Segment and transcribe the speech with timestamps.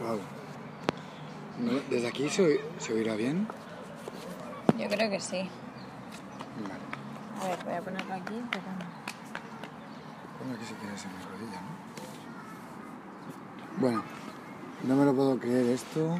[0.00, 0.18] Wow.
[1.58, 3.46] No, ¿Desde aquí se, se oirá bien?
[4.78, 5.48] Yo creo que sí.
[6.62, 6.80] Vale.
[7.40, 8.64] A ver, voy a ponerlo aquí, pero...
[10.38, 11.68] Ponlo aquí si quieres en mi rodilla, ¿no?
[13.78, 14.02] Bueno,
[14.84, 16.18] no me lo puedo creer esto.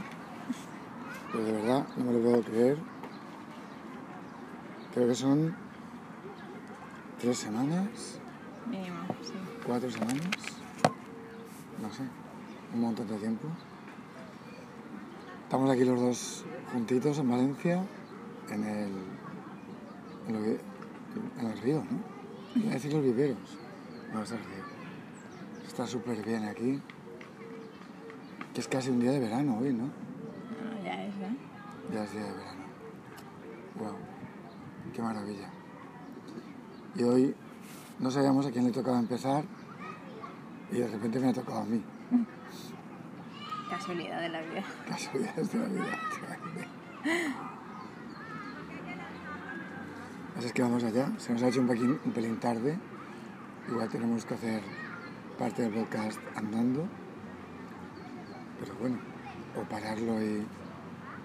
[1.33, 2.77] Pero de verdad, no me lo puedo creer.
[4.93, 5.55] Creo que son
[7.21, 8.19] tres semanas,
[8.69, 9.33] Mínimo, sí.
[9.65, 10.27] cuatro semanas.
[11.81, 12.03] No sé,
[12.75, 13.47] un montón de tiempo.
[15.51, 17.85] Estamos aquí los dos juntitos en Valencia,
[18.51, 18.93] en el,
[20.29, 20.61] en, lo que-
[21.41, 22.61] en el río, ¿no?
[22.61, 23.59] Iba a decir los viveros.
[24.15, 24.65] No, es el río.
[25.67, 26.81] Está súper bien aquí.
[28.55, 29.87] Que es casi un día de verano hoy, ¿no?
[29.87, 31.37] No, ya es, ¿eh?
[31.95, 32.63] Ya es día de verano.
[33.81, 33.97] Wow,
[34.95, 35.51] qué maravilla.
[36.95, 37.35] Y hoy
[37.99, 39.43] no sabíamos a quién le tocaba empezar
[40.71, 41.83] y de repente me ha tocado a mí.
[43.81, 44.63] Casualidad de la vida.
[44.89, 45.99] Casualidades de la vida.
[50.37, 51.11] Así es que vamos allá.
[51.17, 52.77] Se nos ha hecho un pelín, un pelín tarde.
[53.71, 54.63] Igual tenemos que hacer
[55.39, 56.87] parte del podcast andando.
[58.61, 58.99] Pero bueno,
[59.57, 60.47] o pararlo y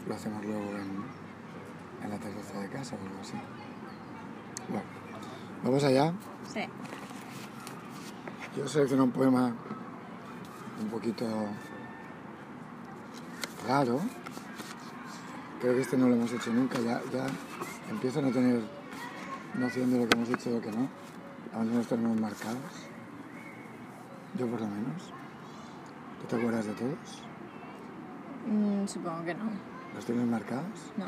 [0.07, 3.33] lo hacemos luego en, en la terraza de casa o algo así.
[4.69, 4.85] Bueno,
[5.61, 6.13] vamos allá.
[6.53, 6.61] Sí.
[8.55, 9.53] Yo seleccioné un poema
[10.81, 11.25] un poquito
[13.67, 13.99] raro.
[15.61, 16.79] Creo que este no lo hemos hecho nunca.
[16.79, 17.27] Ya, ya
[17.89, 18.61] empiezo a no tener
[19.55, 20.87] noción de lo que hemos hecho y lo que no.
[21.53, 22.57] Aún no los tenemos marcados.
[24.37, 25.13] Yo por lo menos.
[26.21, 27.23] ¿Tú te acuerdas de todos?
[28.47, 29.45] Mm, supongo que no.
[29.95, 30.91] ¿Los tienes marcados?
[30.97, 31.07] No.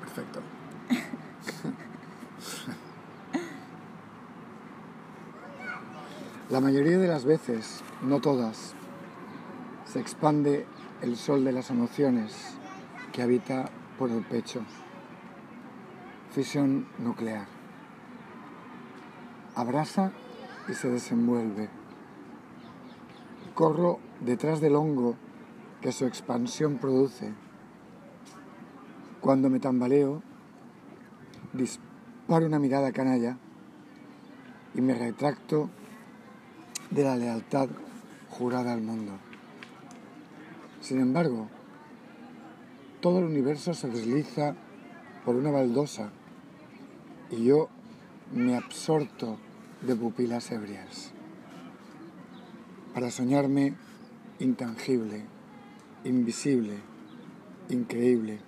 [0.00, 0.40] Perfecto.
[6.50, 8.74] La mayoría de las veces, no todas,
[9.92, 10.64] se expande
[11.02, 12.56] el sol de las emociones
[13.12, 14.62] que habita por el pecho.
[16.30, 17.46] Fisión nuclear.
[19.54, 20.12] Abrasa
[20.66, 21.68] y se desenvuelve.
[23.54, 25.16] Corro detrás del hongo
[25.82, 27.34] que su expansión produce.
[29.20, 30.22] Cuando me tambaleo,
[31.52, 33.36] disparo una mirada canalla
[34.74, 35.68] y me retracto
[36.90, 37.68] de la lealtad
[38.30, 39.18] jurada al mundo.
[40.82, 41.46] Sin embargo,
[43.00, 44.56] todo el universo se desliza
[45.24, 46.10] por una baldosa
[47.30, 47.68] y yo
[48.34, 49.38] me absorto
[49.80, 51.12] de pupilas ebrias
[52.92, 53.74] para soñarme
[54.40, 55.24] intangible,
[56.02, 56.78] invisible,
[57.68, 58.40] increíble.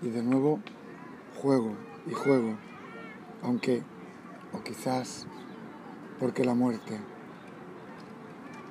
[0.00, 0.60] Y de nuevo
[1.42, 1.74] juego
[2.06, 2.56] y juego,
[3.42, 3.82] aunque,
[4.54, 5.26] o quizás,
[6.18, 6.98] porque la muerte.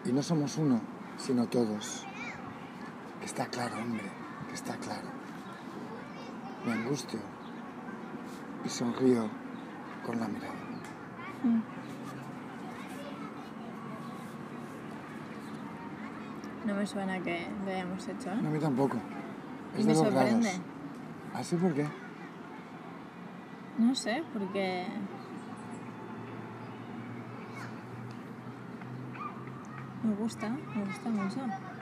[0.05, 0.81] Y no somos uno,
[1.17, 2.03] sino todos.
[3.25, 4.03] Que está claro, hombre,
[4.49, 5.07] que está claro.
[6.63, 7.19] Me angustio
[8.63, 9.27] y sonrío
[10.05, 10.53] con la mirada.
[16.67, 18.37] No me suena que lo hayamos hecho, ¿eh?
[18.43, 18.97] No, a mí tampoco.
[19.75, 20.47] Y me los sorprende.
[20.51, 20.61] raros.
[21.33, 21.87] ¿Así por qué?
[23.79, 24.85] No sé, porque...
[30.03, 31.74] Me gusta, me gusta mucho.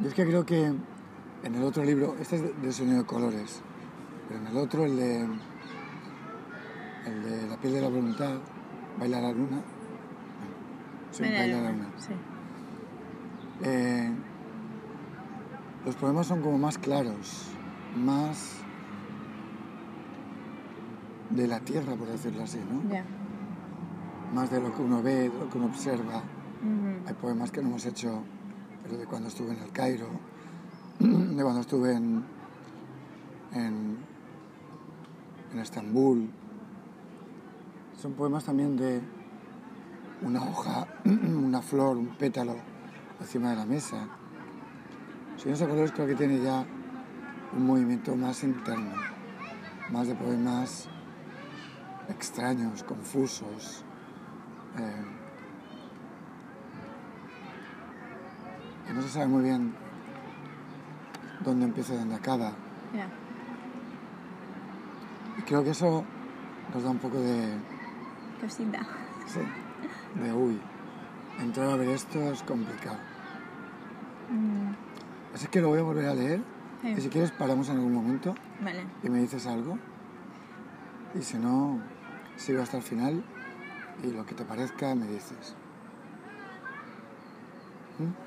[0.00, 3.04] Yo es que creo que en el otro libro, este es de- del sonido de
[3.04, 3.60] colores,
[4.28, 5.20] pero en el otro, el de,
[7.06, 8.38] el de La piel de la voluntad,
[8.98, 9.60] Baila la luna.
[11.12, 11.86] Sí, Baila la luna.
[11.96, 12.12] Sí.
[13.62, 14.10] Eh,
[15.86, 17.46] los poemas son como más claros,
[17.96, 18.56] más
[21.30, 22.90] de la tierra, por decirlo así, ¿no?
[22.92, 23.04] Ya.
[24.34, 26.22] Más de lo que uno ve, de lo que uno observa.
[27.06, 28.22] Hay poemas que no hemos hecho,
[28.86, 30.06] pero de cuando estuve en el Cairo,
[31.00, 32.24] de cuando estuve en,
[33.52, 34.06] en,
[35.60, 36.28] Estambul.
[38.00, 39.00] Son poemas también de
[40.20, 42.56] una hoja, una flor, un pétalo
[43.18, 44.06] encima de la mesa.
[45.38, 46.66] Señor Colores creo que tiene ya
[47.56, 48.92] un movimiento más interno,
[49.90, 50.88] más de poemas
[52.10, 53.82] extraños, confusos.
[54.78, 55.15] eh,
[58.96, 59.74] no se sabe muy bien
[61.44, 62.52] dónde empieza y dónde acaba.
[65.38, 66.02] Y creo que eso
[66.72, 67.58] nos da un poco de,
[68.40, 68.80] Cosita.
[69.26, 69.40] sí,
[70.20, 70.58] de uy,
[71.40, 72.96] entrar a ver esto es complicado.
[74.30, 74.72] Mm,
[75.34, 76.40] Así que lo voy a volver a leer
[76.82, 76.88] Sí.
[76.96, 78.84] y si quieres paramos en algún momento Vale.
[79.02, 79.78] y me dices algo.
[81.14, 81.80] Y si no,
[82.36, 83.22] sigo hasta el final
[84.02, 85.54] y lo que te parezca me dices.
[87.98, 88.25] ¿Mm?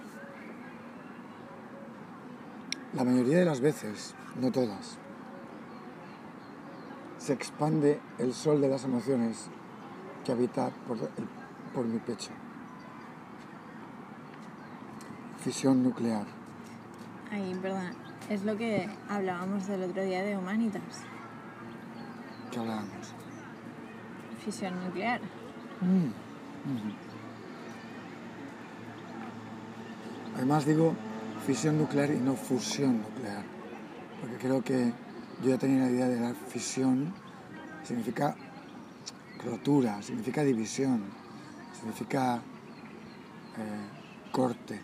[2.96, 4.98] La mayoría de las veces, no todas,
[7.18, 9.50] se expande el sol de las emociones
[10.26, 11.28] que habita por, el-
[11.74, 12.32] por mi pecho.
[15.40, 16.26] Fisión nuclear.
[17.32, 17.92] Ay, perdona.
[18.30, 20.82] Es lo que hablábamos del otro día de Humanitas.
[22.52, 23.14] que hablábamos.
[24.44, 25.22] Fisión nuclear.
[30.36, 30.94] Además digo
[31.46, 33.44] fisión nuclear y no fusión nuclear,
[34.22, 34.94] porque creo que
[35.44, 37.14] yo ya tenía la idea de la fisión,
[37.84, 38.36] significa
[39.44, 41.04] rotura, significa división,
[41.78, 42.36] significa
[43.58, 44.80] eh, corte.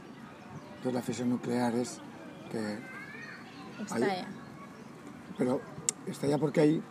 [0.77, 1.99] Entonces la fisión nuclear es
[2.51, 2.77] que
[3.83, 4.25] Estalla.
[5.37, 5.61] pero
[6.07, 6.81] está ya porque hay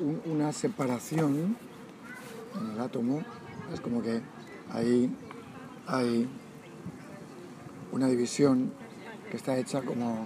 [0.00, 1.56] un- una separación
[2.60, 3.22] en el átomo,
[3.72, 4.20] es como que
[4.72, 5.14] ahí
[5.86, 6.28] hay
[7.92, 8.72] una división
[9.30, 10.24] que está hecha como,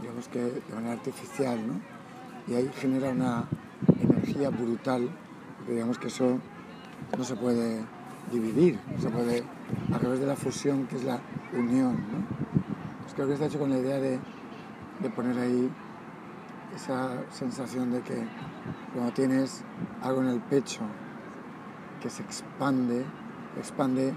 [0.00, 1.80] digamos que de manera artificial, ¿no?
[2.46, 3.44] Y ahí genera una
[4.00, 5.08] energía brutal,
[5.58, 6.38] porque digamos que eso
[7.16, 7.80] no se puede
[8.32, 9.42] dividir, no se puede,
[9.92, 11.20] a través de la fusión, que es la
[11.52, 12.26] unión, ¿no?
[13.02, 14.18] Pues creo que está hecho con la idea de,
[15.00, 15.70] de poner ahí
[16.74, 18.26] esa sensación de que
[18.94, 19.64] cuando tienes
[20.02, 20.80] algo en el pecho
[22.00, 23.04] que se expande,
[23.56, 24.14] expande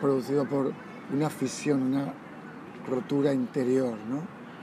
[0.00, 0.72] producido por
[1.12, 2.12] una fisión, una
[2.88, 4.22] rotura interior, ¿no?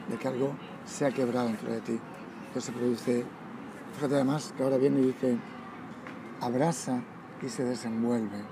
[0.10, 0.54] De que algo
[0.86, 2.00] se ha quebrado dentro de ti.
[2.48, 3.26] Entonces se produce,
[3.96, 5.38] fíjate además que ahora viene y dice,
[6.42, 7.02] abraza
[7.42, 8.44] y se desenvuelve.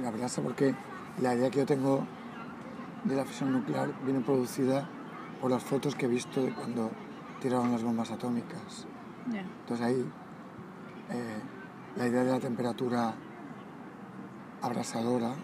[0.00, 0.74] Y abraza porque
[1.20, 2.06] la idea que yo tengo
[3.04, 4.88] de la fisión nuclear viene producida
[5.40, 6.90] por las fotos que he visto de cuando
[7.40, 8.86] tiraron las bombas atómicas.
[9.32, 9.40] Ya.
[9.40, 10.12] Entonces ahí
[11.10, 11.40] eh,
[11.96, 13.14] la idea de la temperatura
[14.62, 15.34] abrasadora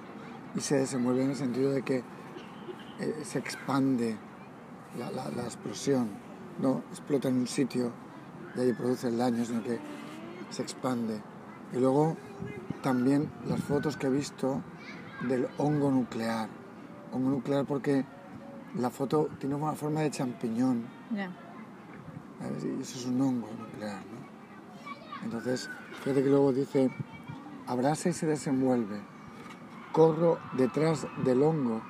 [0.54, 2.02] y se desenvuelve en el sentido de que
[3.00, 4.16] eh, se expande
[4.98, 6.08] la, la- la explosión,
[6.60, 7.90] no explota en un sitio
[8.56, 9.78] y ahí produce el daño, sino que
[10.50, 11.20] se expande.
[11.72, 12.16] Y luego
[12.82, 14.62] también las fotos que he visto
[15.28, 16.48] del hongo nuclear.
[17.12, 18.04] Hongo nuclear porque
[18.76, 20.84] la foto tiene una forma de champiñón.
[21.12, 21.30] Ya.
[22.40, 22.64] ¿sabes?
[22.64, 25.24] Y eso es un hongo nuclear, ¿no?
[25.24, 25.68] Entonces,
[26.02, 26.90] fíjate que luego dice,
[27.66, 29.00] abraza y se desenvuelve.
[29.94, 31.80] Corro detrás del hongo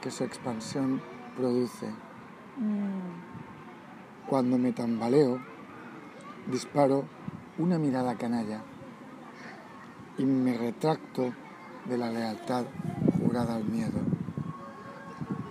[0.00, 1.02] que su expansión
[1.36, 1.88] produce.
[2.56, 5.40] Mm, Cuando me tambaleo,
[6.46, 7.02] disparo
[7.58, 8.60] una mirada canalla
[10.18, 11.32] y me retracto
[11.86, 12.64] de la lealtad
[13.20, 14.02] jurada al miedo.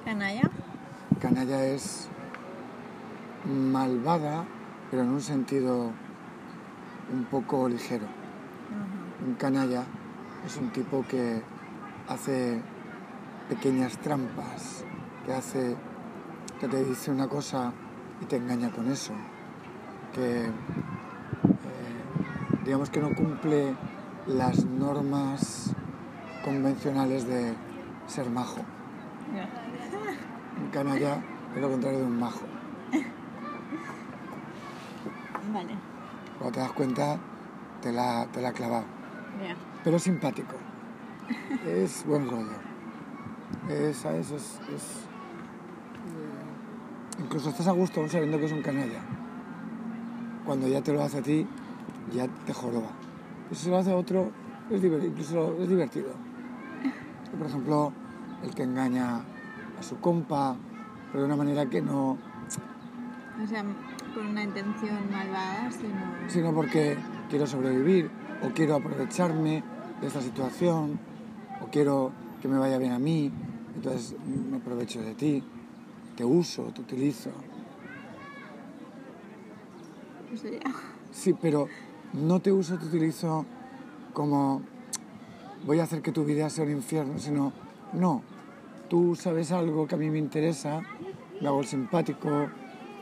[0.06, 0.50] Canalla.
[1.20, 2.08] Canalla es
[3.44, 4.46] malvada,
[4.90, 5.92] pero en un sentido
[7.12, 8.08] un poco ligero.
[9.28, 9.84] Un canalla
[10.46, 11.42] es un tipo que
[12.08, 12.62] hace
[13.50, 14.84] pequeñas trampas,
[15.26, 15.76] que hace
[16.60, 17.72] que te dice una cosa
[18.22, 19.14] y te engaña con eso,
[20.14, 20.52] que eh,
[22.66, 23.76] digamos que no cumple
[24.26, 25.72] las normas
[26.44, 27.54] convencionales de
[28.08, 28.62] ser majo.
[30.60, 31.22] Un canalla
[31.56, 32.42] es lo contrario de un majo.
[35.54, 35.76] Vale.
[36.40, 37.18] Cuando te das cuenta,
[37.82, 38.86] te la, te la ha clavado.
[39.42, 39.56] Ya.
[39.84, 40.56] Pero es simpático.
[41.66, 42.56] Es buen rollo.
[43.70, 44.32] Es, ¿sabes?
[44.32, 44.84] Es, es,
[46.06, 49.02] eh, incluso estás a gusto aún sabiendo que es un canalla.
[50.46, 51.46] Cuando ya te lo hace a ti,
[52.14, 52.90] ya te joroba.
[53.52, 54.32] Y si se lo hace a otro,
[54.70, 54.84] es.
[54.84, 56.10] Incluso es divertido.
[57.38, 57.92] Por ejemplo,
[58.44, 60.56] el que engaña a su compa,
[61.12, 62.18] pero de una manera que no,
[63.44, 63.64] O sea,
[64.16, 66.30] con una intención malvada, sino...
[66.30, 66.98] sino porque
[67.30, 68.10] quiero sobrevivir
[68.42, 69.64] o quiero aprovecharme
[70.02, 71.00] de esta situación
[71.62, 72.12] o quiero
[72.42, 73.32] que me vaya bien a mí,
[73.76, 74.16] entonces
[74.50, 75.44] me aprovecho de ti,
[76.16, 77.32] te uso, te utilizo.
[81.12, 81.68] Sí, pero
[82.14, 83.46] no te uso, te utilizo
[84.14, 84.62] como
[85.66, 87.54] voy a hacer que tu vida sea un infierno, sino
[87.94, 88.22] no,
[88.90, 90.82] tú sabes algo que a mí me interesa,
[91.42, 92.48] me hago el simpático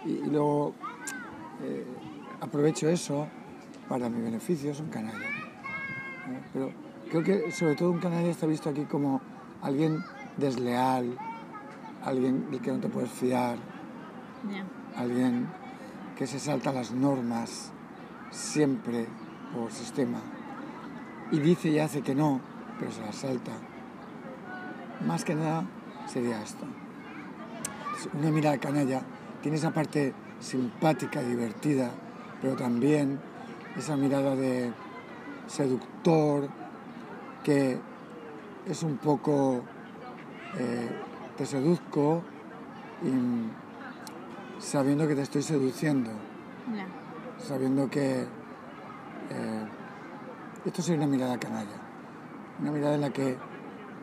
[0.06, 0.74] y, y luego
[1.64, 1.86] eh,
[2.42, 3.28] aprovecho eso
[3.88, 5.20] para mi beneficio, es un canalla.
[5.20, 6.42] ¿eh?
[6.54, 6.72] Pero
[7.24, 9.22] creo que sobre todo un canalla está visto aquí como
[9.62, 10.04] alguien
[10.36, 11.18] desleal,
[12.04, 13.58] alguien del que no te puedes fiar,
[14.98, 15.48] alguien
[16.18, 17.72] que se salta las normas
[18.32, 19.08] siempre
[19.54, 20.20] por sistema
[21.32, 22.42] y dice y hace que no,
[22.80, 23.54] pero se las salta.
[25.08, 25.64] Más que nada
[26.08, 26.66] sería esto.
[28.14, 29.02] Una mirada canalla
[29.42, 31.92] tiene esa parte simpática, divertida,
[32.42, 33.22] pero también
[33.78, 34.74] esa mirada de
[35.48, 36.50] seductor,
[37.46, 37.78] que
[38.68, 39.62] es un poco
[40.58, 40.90] eh,
[41.38, 42.24] te seduzco
[43.04, 46.10] y sabiendo que te estoy seduciendo,
[46.76, 46.88] Ya.
[47.38, 49.66] sabiendo que eh,
[50.66, 51.78] esto sería una mirada canalla,
[52.60, 53.38] una mirada en la que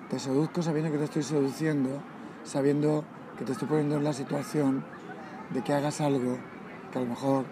[0.08, 2.00] te seduzco sabiendo que te estoy seduciendo,
[2.44, 3.02] sabiendo
[3.36, 4.84] que te estoy poniendo en la situación
[5.50, 6.36] de que hagas algo
[6.92, 7.44] que a lo mejor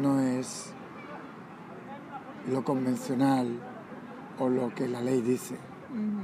[0.00, 0.70] no es
[2.52, 3.48] lo convencional
[4.38, 5.54] o lo que la ley dice.
[5.54, 6.22] Ujú.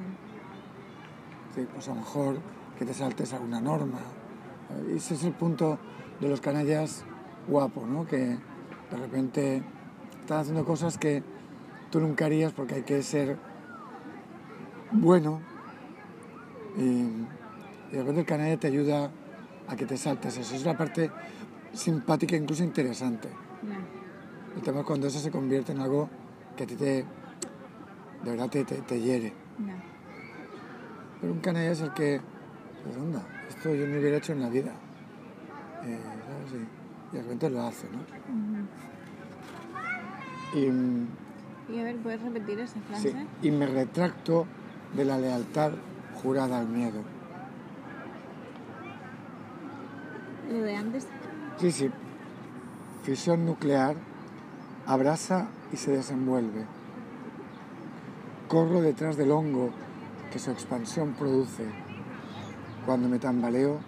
[1.55, 2.39] Sí, pues a lo mejor
[2.79, 3.99] que te saltes alguna norma.
[4.71, 5.79] Eh, Ese es el punto
[6.21, 7.05] de los canallas
[7.49, 8.07] guapos, ¿no?
[8.07, 9.63] Que de repente
[10.21, 11.23] están haciendo cosas que
[11.91, 13.37] tú nunca harías porque hay que ser
[14.93, 15.41] bueno
[16.77, 17.27] y, y
[17.93, 19.11] de repente el canalla te ayuda
[19.69, 20.55] a que te saltes eso.
[20.55, 21.11] Es la parte
[21.73, 23.29] simpática, incluso interesante.
[23.29, 23.79] Ya.
[24.57, 26.09] El tema es cuando eso se convierte en algo
[26.57, 27.05] que a ti te,
[28.25, 29.33] de verdad te, te, te hiere.
[29.67, 29.77] Ya.
[31.21, 32.21] Pero un canalla es el que,
[32.85, 34.73] pues anda, esto yo no lo hubiera hecho en la vida.
[35.85, 36.63] Eh, ¿sabes?
[37.13, 37.99] Y, de repente lo hace, ¿no?
[37.99, 38.67] Ujú.
[40.59, 41.07] Y, mm,
[41.69, 43.11] Y a ver, ¿puedes repetir esa frase?
[43.11, 44.47] sí, y me retracto
[44.97, 45.73] de la lealtad
[46.23, 47.03] jurada al miedo.
[50.51, 51.07] Lo de antes.
[51.59, 51.91] Sí, sí.
[53.05, 53.97] Fisión nuclear
[54.87, 56.67] abraza y se desenvuelve.
[58.51, 59.71] Corro detrás del hongo
[60.33, 61.63] que su expansión produce.
[62.85, 63.79] Cuando me tambaleo,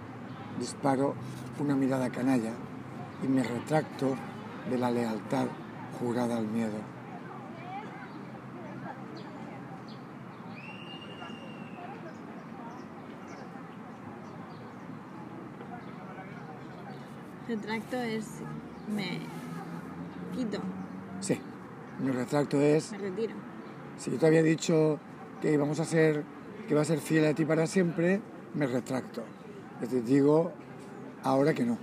[0.57, 1.16] disparo
[1.59, 2.52] una mirada canalla
[3.25, 4.14] y me retracto
[4.71, 5.47] de la lealtad
[5.99, 6.78] jurada al miedo.
[17.49, 18.26] Retracto es.
[18.95, 19.19] Me
[20.37, 20.59] quito,
[21.19, 21.37] Sí,
[21.99, 23.51] mi retracto es me retiro.
[23.99, 24.99] Si yo te había dicho
[25.40, 26.25] que íbamos a ser,
[26.66, 28.20] que iba a ser fiel a ti para siempre,
[28.54, 29.22] me retracto.
[29.80, 30.52] Es decir, digo
[31.22, 31.78] ahora que no.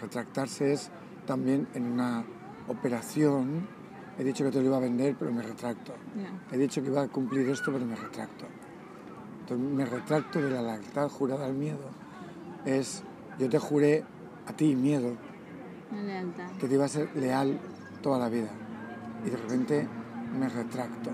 [0.00, 0.90] Retractarse es
[1.26, 2.24] también en una
[2.68, 3.66] operación.
[4.18, 5.92] He dicho que te lo iba a vender, pero me retracto.
[6.16, 6.54] Ya.
[6.54, 8.46] He dicho que iba a cumplir esto, pero me retracto.
[9.40, 11.90] Entonces, me retracto de la lealtad jurada al miedo.
[12.64, 13.02] Es,
[13.38, 14.04] yo te juré
[14.46, 15.16] a ti, miedo,
[15.92, 16.50] La lealtad.
[16.58, 17.58] que te iba a ser leal
[18.02, 18.50] toda la vida.
[19.24, 19.88] Y de repente
[20.36, 21.10] me retracto.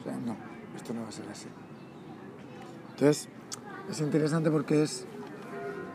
[0.00, 0.36] O sea, no,
[0.76, 1.48] esto no va a ser así.
[2.90, 3.28] Entonces,
[3.90, 5.06] es interesante porque es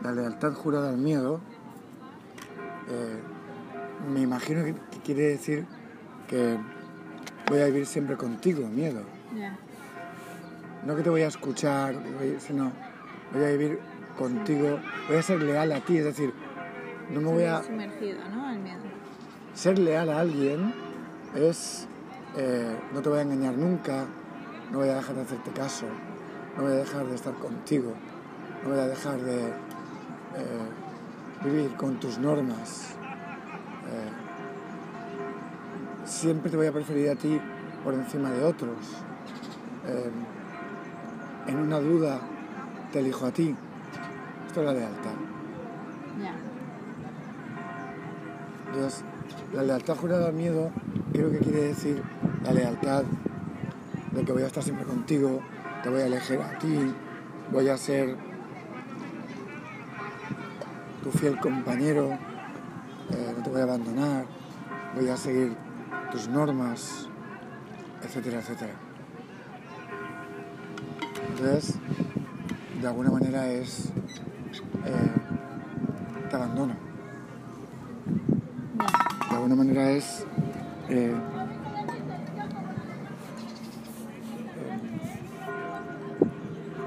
[0.02, 1.40] la lealtad jurada al miedo.
[2.88, 3.20] eh,
[4.12, 5.66] me imagino que, que quiere decir
[6.28, 6.58] que
[7.48, 9.02] voy a vivir siempre contigo, miedo.
[9.34, 9.56] Ya.
[10.84, 11.96] No que te voy a escuchar,
[12.38, 12.72] sino
[13.32, 13.80] voy a vivir
[14.18, 16.32] contigo, voy a ser leal a ti, es decir,
[17.10, 17.62] no me voy a...
[17.62, 18.46] Sumergido, ¿no?
[18.46, 18.80] Al miedo.
[19.54, 20.74] Ser leal a alguien
[21.34, 21.88] es
[22.36, 24.04] eh, no te voy a engañar nunca,
[24.70, 25.86] no voy a dejar de hacerte caso,
[26.56, 27.94] no voy a dejar de estar contigo,
[28.62, 29.52] no voy a dejar de eh,
[31.44, 32.94] vivir con tus normas.
[33.88, 34.10] Eh,
[36.04, 37.40] siempre te voy a preferir a ti
[37.82, 38.76] por encima de otros.
[41.46, 42.18] En una duda
[42.92, 43.54] te elijo a ti.
[44.46, 45.12] Esto es la lealtad.
[48.66, 49.04] Entonces,
[49.54, 50.70] la lealtad jurada al miedo
[51.12, 52.02] creo que quiere decir
[52.42, 53.04] la lealtad
[54.12, 55.40] de que voy a estar siempre contigo,
[55.82, 56.94] te voy a elegir a ti,
[57.52, 58.16] voy a ser
[61.02, 62.12] tu fiel compañero,
[63.10, 64.26] eh, no te voy a abandonar,
[64.94, 65.56] voy a seguir
[66.10, 67.08] tus normas,
[68.02, 68.74] etcétera, etcétera.
[71.30, 71.78] Entonces,
[72.80, 73.86] de alguna manera es,
[74.84, 76.85] eh, te abandono
[79.46, 80.26] alguna manera es
[80.88, 81.14] eh, eh,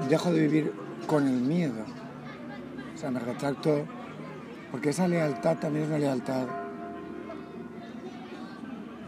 [0.09, 0.73] dejo de vivir
[1.07, 1.85] con el miedo.
[2.93, 3.85] O sea me retracto
[4.71, 6.47] porque esa lealtad también es una lealtad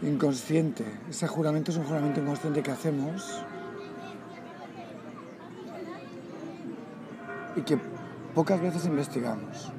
[0.00, 0.86] inconsciente.
[1.10, 3.44] Ese juramento es un juramento inconsciente que hacemos
[7.54, 7.78] y que
[8.34, 9.70] pocas veces investigamos.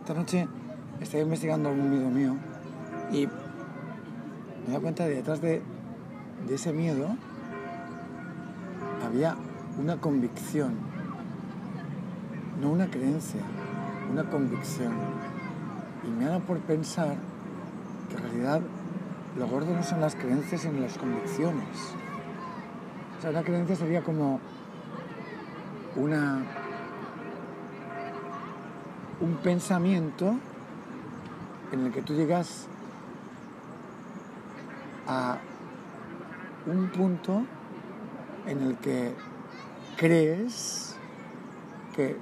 [0.00, 0.48] Esta noche
[1.00, 2.36] estaba investigando algún miedo mío
[3.12, 3.26] y
[4.66, 5.62] me da cuenta de detrás de,
[6.48, 7.08] ese miedo
[9.04, 9.36] había
[9.78, 10.74] una convicción,
[12.60, 13.40] no una creencia,
[14.12, 14.92] una convicción.
[16.04, 17.16] Y me dado por pensar
[18.08, 18.60] que en realidad
[19.38, 21.94] lo gordo no son las creencias sino las convicciones.
[23.18, 24.40] O sea, una creencia sería como
[25.96, 26.42] una
[29.20, 30.36] un pensamiento
[31.72, 32.66] en el que tú llegas
[35.06, 35.38] a
[36.66, 37.44] un punto
[38.46, 39.14] en el que
[39.96, 40.96] crees
[41.94, 42.16] que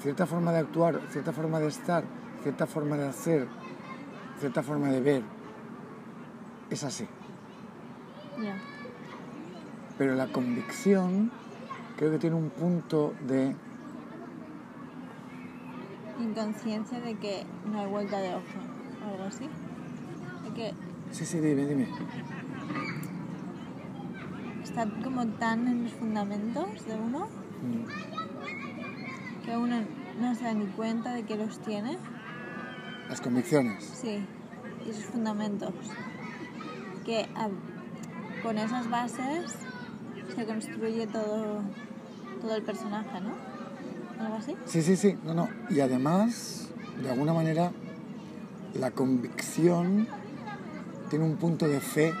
[0.00, 2.04] cierta forma de actuar, cierta forma de estar,
[2.42, 3.48] cierta forma de hacer,
[4.38, 5.22] cierta forma de ver,
[6.70, 7.06] es así.
[9.98, 11.30] Pero la convicción
[11.96, 13.54] creo que tiene un punto de
[16.36, 18.60] Inconsciencia de que no hay vuelta de hoja
[19.02, 19.48] o algo así.
[20.44, 20.74] De que
[21.10, 21.88] Sí, sí, dime, dime.
[24.62, 27.28] está como tan en los fundamentos de uno
[27.62, 27.86] Mm,
[29.46, 29.76] que uno
[30.20, 31.96] no se da ni cuenta de que los tiene.
[33.08, 33.82] Las convicciones.
[33.82, 34.18] Sí,
[34.84, 35.72] y esos fundamentos.
[37.06, 37.26] Que
[38.42, 39.56] con esas bases
[40.34, 41.62] se construye todo,
[42.42, 43.55] todo el personaje, ¿no?
[44.20, 44.56] Algo así.
[44.66, 45.48] Sí, sí, sí, no, no.
[45.70, 46.68] Y además,
[47.02, 47.72] de alguna manera,
[48.74, 50.06] la convicción
[51.10, 52.12] tiene un punto de fe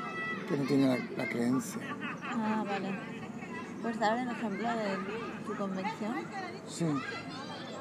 [0.48, 1.80] que no tiene la, la creencia.
[2.24, 2.90] Ah, vale.
[3.82, 6.14] ¿Puedes dar el ejemplo de tu convicción?
[6.68, 6.86] Sí,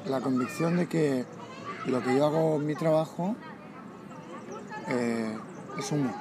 [0.07, 1.25] la convicción de que
[1.87, 3.35] lo que yo hago en mi trabajo
[4.87, 5.37] eh,
[5.77, 6.13] es humo,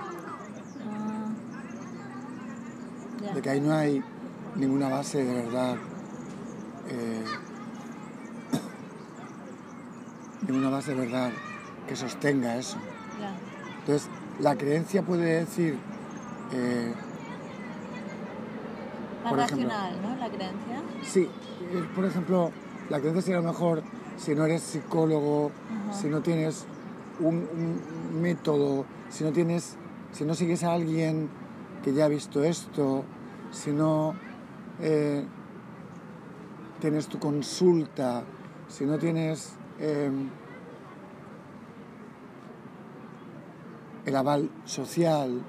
[0.87, 1.31] Ah,
[3.35, 4.03] de que ahí no hay
[4.57, 5.77] ninguna base de verdad,
[6.89, 7.25] eh,
[10.47, 11.31] ninguna base de verdad
[11.89, 12.79] que sostenga eso.
[13.81, 14.09] Entonces,
[14.41, 15.79] la creencia puede decir,
[16.53, 16.93] eh,
[19.23, 19.69] Más Por ejemplo.
[19.69, 20.17] racional, ¿no?
[20.17, 20.83] La creencia.
[21.03, 22.51] sí, eh, por ejemplo,
[22.91, 23.83] la creencia sería a lo mejor
[24.19, 25.51] si no eres psicólogo,
[25.93, 26.67] si no tienes
[27.21, 29.77] un, un método, si no tienes,
[30.13, 31.29] si no sigues a alguien
[31.83, 33.05] que ya ha visto esto,
[33.51, 34.15] si no
[34.81, 35.25] eh,
[36.81, 38.25] tienes tu consulta,
[38.69, 40.11] si no tienes eh,
[44.07, 45.43] el aval social,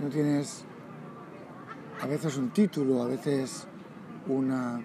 [0.00, 0.64] no tienes
[2.00, 3.66] a veces un título, a veces
[4.28, 4.80] una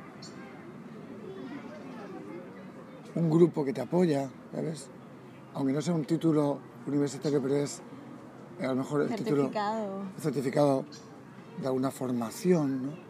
[3.16, 4.90] un grupo que te apoya, ¿sabes?
[5.54, 7.82] Aunque no sea un título universitario, pero es
[8.62, 9.52] a lo mejor el título
[10.18, 10.86] certificado
[11.60, 13.10] de alguna formación, ¿no?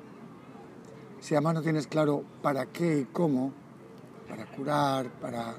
[1.20, 3.52] Si además no tienes claro para qué y cómo,
[4.30, 5.56] para curar, para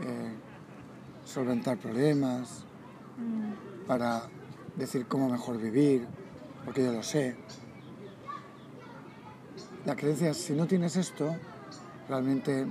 [0.00, 0.34] eh,
[1.24, 2.64] solventar problemas,
[3.18, 4.22] Mm, para
[4.76, 6.06] decir cómo mejor vivir,
[6.64, 7.36] porque yo lo sé.
[9.84, 11.34] La creencia es, si no tienes esto,
[12.08, 12.66] realmente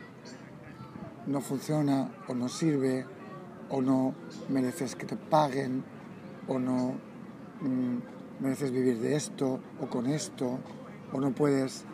[1.28, 3.06] no funciona o no sirve
[3.70, 4.16] o no
[4.50, 5.84] mereces que te paguen
[6.48, 6.96] o no
[7.62, 10.60] mm, mereces vivir de esto o con esto
[11.14, 11.86] o no puedes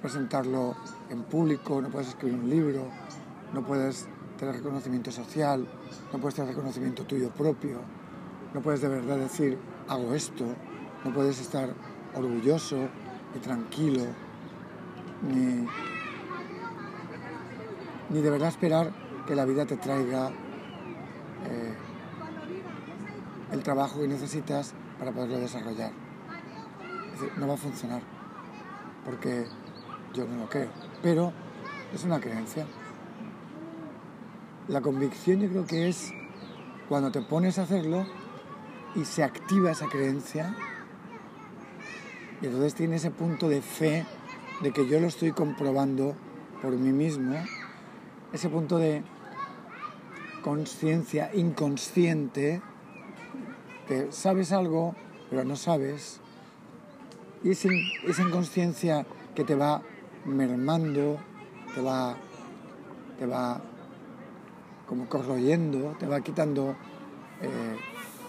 [0.00, 0.74] presentarlo
[1.10, 2.84] en público, no puedes escribir un libro,
[3.52, 4.06] no puedes
[4.38, 5.66] tener reconocimiento social,
[6.12, 7.80] no puedes tener reconocimiento tuyo propio,
[8.54, 9.58] no puedes de verdad decir
[9.88, 10.44] hago esto,
[11.04, 11.70] no puedes estar
[12.14, 12.88] orgulloso
[13.34, 14.04] y tranquilo,
[15.22, 15.66] ni,
[18.08, 18.92] ni de verdad esperar
[19.26, 20.30] que la vida te traiga
[21.48, 21.74] eh,
[23.52, 25.92] el trabajo que necesitas para poderlo desarrollar.
[27.36, 28.00] No va a funcionar,
[29.04, 29.46] porque
[30.14, 30.68] yo no lo creo,
[31.02, 31.32] pero
[31.94, 32.66] es una creencia.
[34.68, 36.12] La convicción yo creo que es
[36.88, 38.06] cuando te pones a hacerlo
[38.94, 40.54] y se activa esa creencia
[42.42, 44.06] y entonces tiene ese punto de fe
[44.62, 46.14] de que yo lo estoy comprobando
[46.62, 47.36] por mí mismo,
[48.32, 49.02] ese punto de
[50.42, 52.60] conciencia inconsciente,
[53.86, 54.94] que sabes algo
[55.28, 56.20] pero no sabes,
[57.44, 57.68] y ese-
[58.06, 59.82] esa inconsciencia que te va
[60.24, 61.18] mermando,
[61.74, 62.16] te va,
[63.18, 63.60] te va
[64.86, 66.74] como corroyendo, te va quitando
[67.40, 67.76] eh,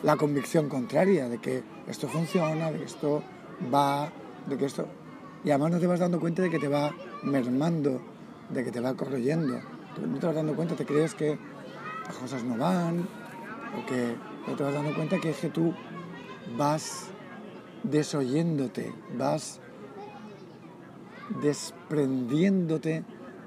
[0.03, 3.23] la convicción contraria de que esto funciona, de que esto
[3.73, 4.11] va,
[4.47, 4.85] de que esto...
[5.43, 7.99] Y además no te vas dando cuenta de que te va mermando,
[8.49, 9.59] de que te va corroyendo.
[9.99, 11.37] No te vas dando cuenta, te crees que
[12.05, 13.07] las cosas no van,
[13.75, 14.15] o que
[14.47, 15.73] no te vas dando cuenta que es que tú
[16.57, 17.07] vas
[17.83, 19.59] desoyéndote, vas
[21.41, 23.03] desprendiéndote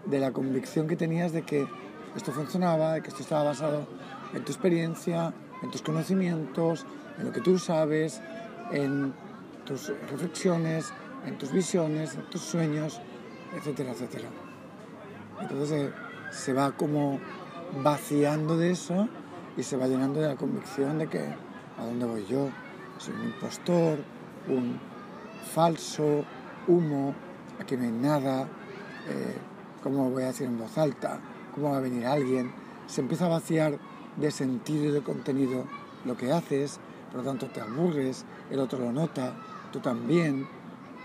[0.06, 1.66] de la convicción que tenías de que
[2.16, 3.86] esto funcionaba, de que esto estaba basado
[4.32, 6.86] en tu experiencia, en tus conocimientos,
[7.18, 8.20] en lo que tú sabes,
[8.72, 9.14] en
[9.64, 10.92] tus reflexiones,
[11.26, 13.00] en tus visiones, en tus sueños,
[13.56, 14.28] etcétera, etcétera.
[15.40, 15.92] Entonces eh,
[16.30, 17.18] se va como
[17.82, 19.08] vaciando de eso
[19.56, 21.20] y se va llenando de la convicción de que
[21.78, 22.50] a dónde voy yo,
[22.98, 23.98] soy un impostor,
[24.48, 24.78] un
[25.52, 26.24] falso,
[26.66, 27.14] humo,
[27.60, 28.42] aquí no hay nada,
[29.08, 29.36] eh,
[29.82, 31.20] cómo voy a decir en voz alta,
[31.54, 32.52] cómo va a venir alguien.
[32.86, 33.78] Se empieza a vaciar
[34.16, 35.64] de sentido y de contenido
[36.04, 39.34] lo que haces, por lo tanto te aburres, el otro lo nota,
[39.72, 40.46] tú también,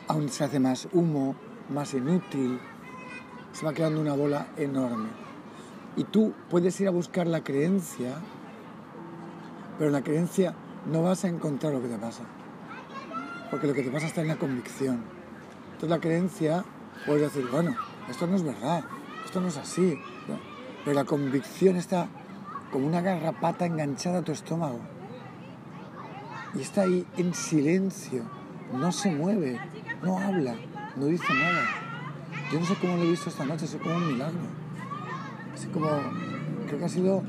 [0.08, 1.36] aún se hace más humo,
[1.70, 2.60] más inútil,
[3.52, 5.10] se va quedando una bola enorme.
[5.96, 8.16] Y tú puedes ir a buscar la creencia,
[9.78, 10.54] pero en la creencia
[10.92, 12.24] no vas a encontrar lo que te pasa,
[13.50, 15.19] porque lo que te pasa está en la convicción.
[15.80, 16.66] Entonces la creencia,
[17.06, 17.74] puedes decir, bueno,
[18.10, 18.84] esto no es verdad,
[19.24, 19.98] esto no es así,
[20.84, 22.10] pero la convicción está
[22.70, 24.82] como una garrapata enganchada a tu estómago.
[26.54, 28.24] Y está ahí en silencio,
[28.74, 29.58] no se mueve,
[30.04, 30.56] no habla,
[30.98, 31.64] no dice nada.
[32.52, 34.50] Yo no sé cómo lo he visto esta noche, es como un milagro.
[35.54, 35.88] Así como,
[36.68, 37.24] creo que ha sido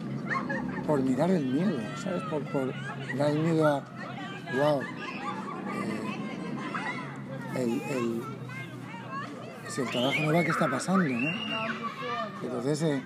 [0.89, 2.25] por mirar el miedo, ¿sabes?
[2.25, 2.75] Por, por
[3.13, 3.85] mirar el miedo a,
[4.57, 6.21] wow, eh,
[7.55, 8.30] el, el,
[9.70, 11.30] si el trabajo no va, ¿qué está pasando, no?
[12.42, 13.02] Entonces, eh,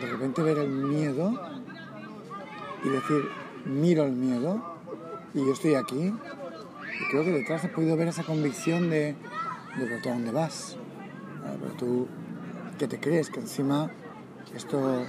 [0.00, 1.32] de repente ver el miedo
[2.84, 3.28] y decir,
[3.64, 4.78] miro el miedo
[5.34, 6.06] y yo estoy aquí.
[6.06, 9.16] Y creo que detrás he podido ver esa convicción de,
[9.76, 10.76] de ¿tú a dónde vas?
[11.44, 12.08] Ah, pero tú,
[12.78, 13.28] ¿qué te crees?
[13.28, 13.90] Que encima
[14.54, 15.04] esto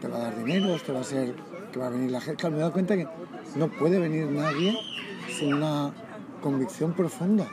[0.00, 1.34] te va a dar dinero, esto va a ser
[1.70, 2.36] que va a venir la gente.
[2.36, 3.06] Claro, me he dado cuenta que
[3.56, 4.76] no puede venir nadie
[5.28, 5.92] sin una
[6.40, 7.46] convicción profunda.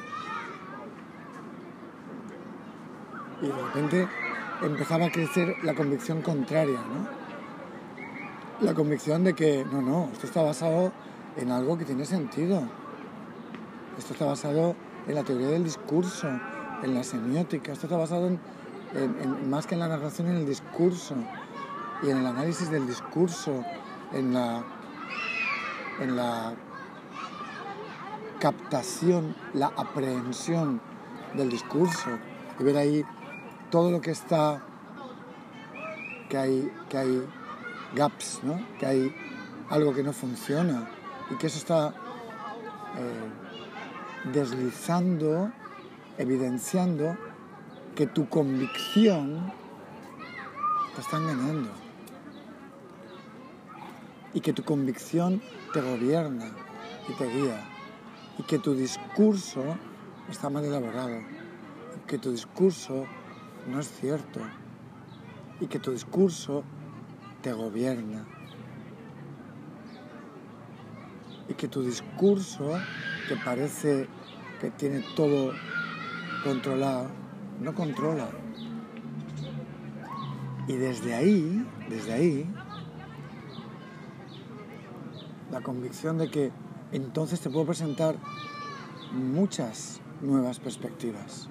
[3.41, 4.08] Y de repente
[4.62, 7.28] empezaba a crecer la convicción contraria, ¿no?
[8.65, 10.91] La convicción de que no, no, esto está basado
[11.36, 12.63] en algo que tiene sentido.
[13.97, 14.76] Esto está basado
[15.08, 16.28] en la teoría del discurso,
[16.84, 18.39] en la semiótica, esto está basado en,
[19.50, 21.15] más que en la narración, en el discurso
[22.04, 23.63] y en el análisis del discurso,
[24.13, 24.63] en la,
[26.00, 26.54] en la
[28.39, 30.82] captación, la aprehensión
[31.36, 32.10] del discurso
[32.60, 33.06] y ver ahí
[33.70, 34.62] todo lo que está,
[36.30, 37.28] que hay, que hay
[37.96, 38.60] gaps, ¿no?
[38.80, 39.16] que hay
[39.70, 40.90] algo que no funciona
[41.32, 41.94] y que eso está
[42.98, 45.52] eh, deslizando,
[46.18, 47.18] evidenciando
[47.96, 49.52] que tu convicción
[50.96, 51.70] te está engañando
[54.34, 55.42] y que tu convicción
[55.74, 56.52] te gobierna
[57.08, 57.66] y te guía
[58.38, 59.64] y que tu discurso
[60.30, 61.38] está mal elaborado
[62.08, 63.06] que tu discurso
[63.68, 64.40] no es cierto
[65.60, 66.64] y que tu discurso
[67.42, 68.26] te gobierna
[71.50, 72.78] y que tu discurso,
[73.28, 74.08] que parece
[74.60, 75.54] que tiene todo
[76.44, 77.10] controlado,
[77.62, 78.30] no controla.
[80.68, 82.54] Y desde ahí, desde ahí,
[85.52, 86.52] la convicción de que
[86.92, 88.16] entonces te puedo presentar
[89.14, 91.50] muchas nuevas perspectivas.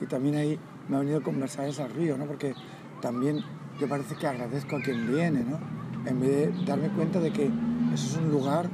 [0.00, 0.58] Y también ahí
[0.88, 2.26] me ha venido conversar ese río, ¿no?
[2.26, 2.54] Porque
[3.00, 3.44] también
[3.78, 5.58] yo parece que agradezco a quien viene, ¿no?
[6.06, 7.46] En vez de darme cuenta de que
[7.92, 8.68] eso es un lugar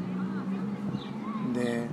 [1.54, 1.86] de,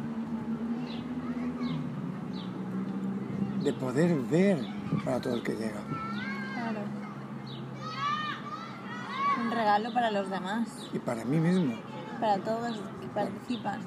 [3.63, 4.60] de poder ver
[5.04, 5.82] para todo el que llega.
[6.54, 6.80] Claro.
[9.44, 10.89] Un regalo para los demás.
[10.94, 11.76] Y para mí mismo.
[12.20, 13.80] Para todos que participan.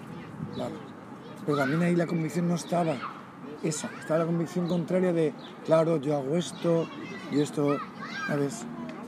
[0.55, 0.75] Claro.
[1.45, 2.97] Pero también ahí la convicción no estaba
[3.63, 5.33] esa, estaba la convicción contraria de,
[5.65, 6.87] claro, yo hago esto
[7.31, 7.79] y esto,
[8.27, 8.65] ¿sabes?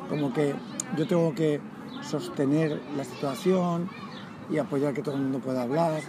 [0.09, 0.55] Como que
[0.97, 1.61] yo tengo que
[2.03, 3.89] sostener la situación
[4.49, 6.01] y apoyar que todo el mundo pueda hablar.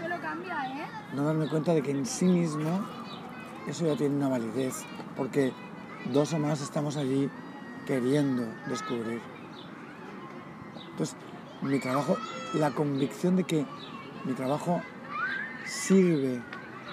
[1.15, 2.85] No darme cuenta de que en sí mismo
[3.67, 4.83] eso ya tiene una validez,
[5.15, 5.53] porque
[6.13, 7.29] dos o más estamos allí
[7.85, 9.21] queriendo descubrir.
[10.91, 11.15] Entonces,
[11.61, 12.17] mi trabajo,
[12.53, 13.65] la convicción de que
[14.25, 14.81] mi trabajo
[15.65, 16.41] sirve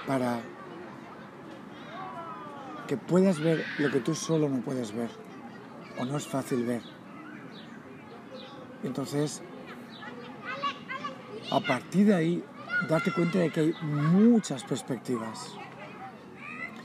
[0.06, 0.40] para
[2.86, 5.10] que puedas ver lo que tú solo no puedes ver
[5.98, 6.82] o no es fácil ver.
[8.82, 9.42] Entonces,
[11.50, 12.44] a partir de ahí,
[12.88, 15.54] darte cuenta de que hay muchas perspectivas.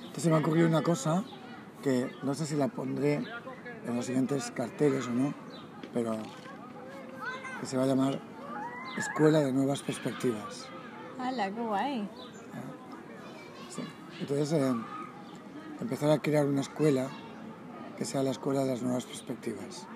[0.05, 1.23] Entonces me ha ocurrido una cosa
[1.83, 3.23] que no sé si la pondré
[3.85, 5.33] en los siguientes carteles o no,
[5.93, 6.17] pero
[7.59, 8.19] que se va a llamar
[8.97, 10.67] Escuela de Nuevas Perspectivas.
[11.19, 12.09] ¡Hala, qué guay!
[13.69, 13.81] Sí.
[14.21, 14.73] Entonces, eh,
[15.81, 17.07] empezar a crear una escuela
[17.97, 19.87] que sea la escuela de las nuevas perspectivas.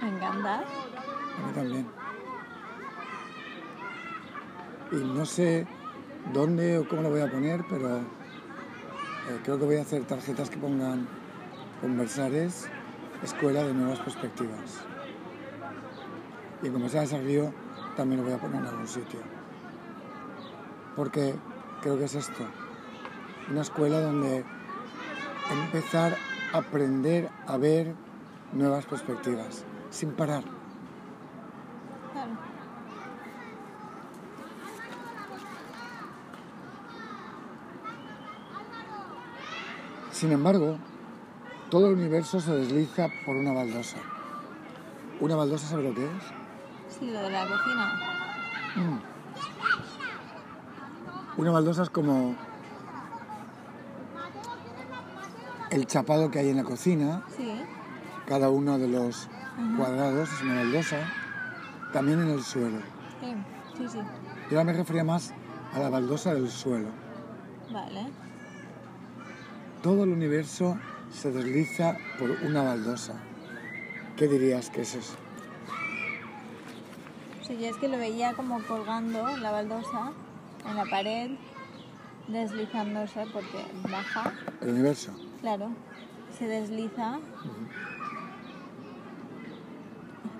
[0.00, 0.56] Me encanta.
[0.56, 1.86] A mí también.
[4.90, 5.66] Y no sé
[6.32, 10.50] dónde o cómo lo voy a poner, pero eh, creo que voy a hacer tarjetas
[10.50, 11.06] que pongan
[11.80, 12.68] conversares,
[13.22, 14.84] escuela de nuevas perspectivas.
[16.62, 17.52] Y como sea ese río,
[17.96, 19.20] también lo voy a poner en algún sitio.
[20.94, 21.34] Porque
[21.80, 22.44] creo que es esto,
[23.50, 24.44] una escuela donde
[25.50, 26.16] empezar
[26.52, 27.94] a aprender a ver
[28.52, 30.44] nuevas perspectivas, sin parar.
[40.10, 40.78] Sin embargo,
[41.68, 43.96] todo el universo se desliza por una baldosa.
[45.20, 46.22] ¿Una baldosa sabe lo que es?
[46.88, 48.00] Sí, lo de la cocina.
[48.76, 48.98] Mm.
[51.40, 52.36] Una baldosa es como
[55.72, 57.50] el chapado que hay en la cocina, Sí.
[58.26, 59.28] cada uno de los
[59.76, 60.98] cuadrados es una baldosa,
[61.92, 62.78] también en el suelo.
[63.20, 63.34] Sí,
[63.78, 63.98] sí, sí.
[64.50, 65.32] Yo ahora me refería más
[65.72, 66.88] a la baldosa del suelo.
[67.72, 68.06] Vale.
[69.82, 70.78] Todo el universo
[71.10, 73.14] se desliza por una baldosa.
[74.16, 75.14] ¿Qué dirías que es eso?
[77.46, 80.12] Sí, yo es que lo veía como colgando la baldosa
[80.68, 81.30] en la pared,
[82.28, 84.32] deslizándose porque baja.
[84.60, 85.12] El universo.
[85.42, 85.70] Claro,
[86.38, 87.18] se desliza.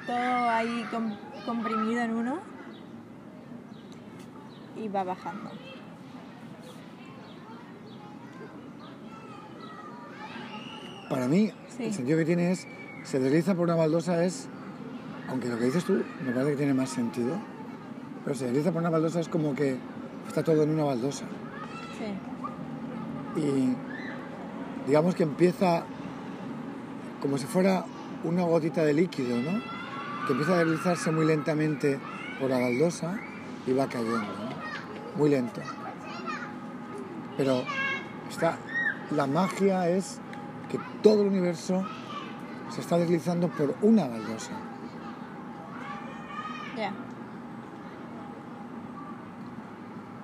[0.07, 2.39] Todo ahí com- comprimido en uno
[4.77, 5.51] y va bajando.
[11.09, 11.85] Para mí, Sí.
[11.85, 12.67] el sentido que tiene es,
[13.05, 14.49] se desliza por una baldosa es,
[15.29, 17.37] aunque lo que dices tú me parece que tiene más sentido,
[18.25, 19.77] pero se desliza por una baldosa es como que
[20.27, 21.25] está todo en una baldosa.
[21.99, 23.75] Sí, Y
[24.87, 25.85] digamos que empieza
[27.21, 27.85] como si fuera
[28.25, 29.61] una gotita de líquido, ¿no?
[30.27, 31.99] Que empieza a deslizarse muy lentamente
[32.41, 33.19] por la baldosa
[33.67, 35.17] y va cayendo, ¿no?
[35.17, 35.61] Muy lento.
[37.37, 37.63] Pero
[38.29, 38.59] está,
[39.11, 40.19] la magia es
[40.71, 41.85] que todo el universo
[42.71, 44.53] se está deslizando por una baldosa.
[46.77, 46.93] ya,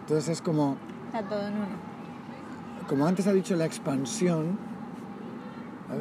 [0.01, 1.88] Entonces es como, está todo en uno.
[2.88, 4.59] Como antes ha dicho la expansión.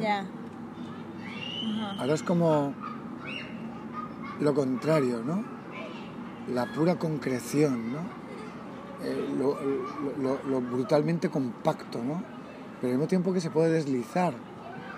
[0.00, 0.24] Ya.
[1.98, 2.72] Ahora es como
[4.40, 5.42] lo contrario, ¿no?
[6.52, 7.98] La pura concreción, ¿no?
[9.04, 12.22] Eh, lo, lo- lo- lo brutalmente compacto, ¿no?
[12.80, 14.34] Pero al mismo tiempo que se puede deslizar.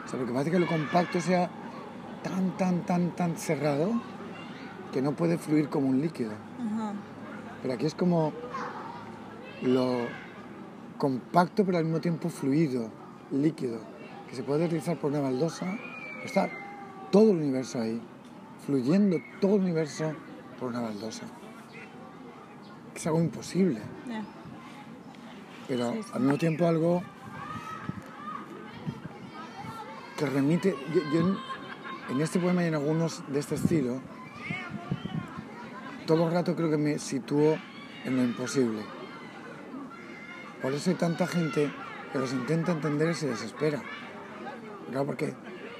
[0.04, 1.50] O sea, porque parece que lo compacto sea
[2.22, 3.92] tan, tan, tan, tan cerrado
[4.92, 6.32] que no puede fluir como un líquido.
[7.62, 8.32] Pero aquí es como
[9.62, 9.98] lo
[11.00, 12.90] compacto pero al mismo tiempo fluido,
[13.32, 13.80] líquido,
[14.28, 15.76] que se puede deslizar por una baldosa.
[16.24, 16.48] Está
[17.10, 18.00] todo el universo ahí,
[18.64, 20.12] fluyendo todo el universo
[20.60, 21.24] por una baldosa.
[22.94, 23.80] Es algo imposible,
[25.66, 26.10] pero Sí, sí.
[26.12, 27.02] al mismo tiempo algo
[30.18, 30.76] que remite...
[30.94, 31.36] Yo, yo en,
[32.10, 34.00] en este poema y en algunos de este estilo,
[36.06, 37.56] todo el rato creo que me sitúo
[38.04, 38.99] en lo imposible.
[40.62, 41.70] Por eso hay tanta gente
[42.12, 43.80] que los intenta entender y se desespera.
[44.90, 45.34] Claro, porque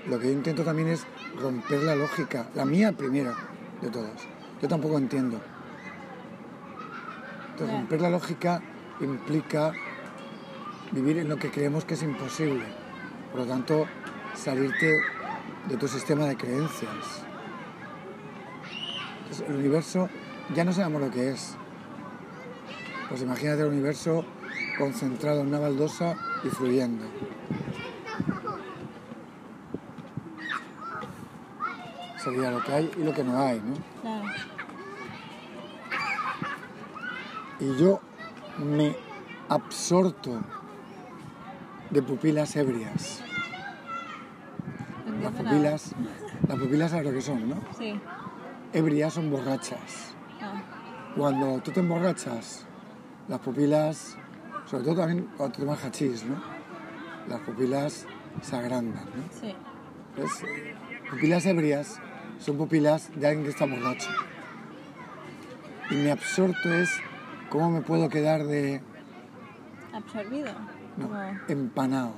[0.07, 1.07] lo que yo intento también es
[1.39, 3.35] romper la lógica, la mía primera
[3.83, 4.27] de todas.
[4.63, 5.41] Yo tampoco entiendo.
[7.51, 8.63] Entonces, romper la lógica
[9.01, 9.73] implica
[10.93, 12.65] vivir en lo que creemos que es imposible.
[13.33, 13.87] Por lo tanto,
[14.35, 14.93] salirte
[15.69, 17.25] de tu sistema de creencias.
[19.23, 20.09] Entonces, el universo
[20.55, 21.57] ya no sabemos lo que es.
[23.09, 24.25] Pues imagínate el universo
[24.81, 27.05] concentrado en una baldosa y fluyendo.
[32.17, 33.75] Sería lo que hay y lo que no hay, ¿no?
[34.01, 34.27] Claro.
[37.61, 38.01] Y yo
[38.59, 38.97] me
[39.51, 40.41] absorto
[41.91, 43.23] de pupilas ebrias.
[45.23, 45.95] Las pupilas,
[46.49, 47.57] las pupilas sabes lo que son, ¿no?
[47.77, 48.01] Sí.
[48.73, 50.15] Ebrias son borrachas.
[50.41, 50.63] Ah,
[51.15, 52.65] Cuando tú te emborrachas,
[53.29, 54.17] las pupilas,
[54.71, 56.37] sobre todo también cuando tomas hachís, ¿no?
[57.29, 58.07] Las pupilas
[58.43, 59.25] se agrandan, ¿no?
[59.31, 59.55] sí.
[60.17, 60.43] ¿Ves?
[61.11, 62.01] Pupilas ebrias
[62.39, 64.09] son pupilas de alguien que está borracho.
[65.91, 66.91] Y mi absorto es
[67.49, 68.81] cómo me puedo quedar de
[69.93, 70.53] Absorbido.
[70.97, 72.15] no, Como- empanado.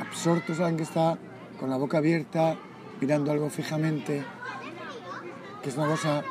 [0.00, 1.18] Absorto es alguien que está
[1.58, 2.56] con la boca abierta,
[3.00, 4.24] mirando algo fijamente,
[5.62, 6.22] que es una cosa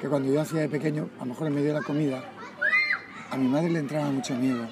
[0.00, 2.22] que cuando yo hacía de pequeño, a lo mejor en medio de la comida,
[3.34, 4.68] a mi madre le entraba mucho miedo.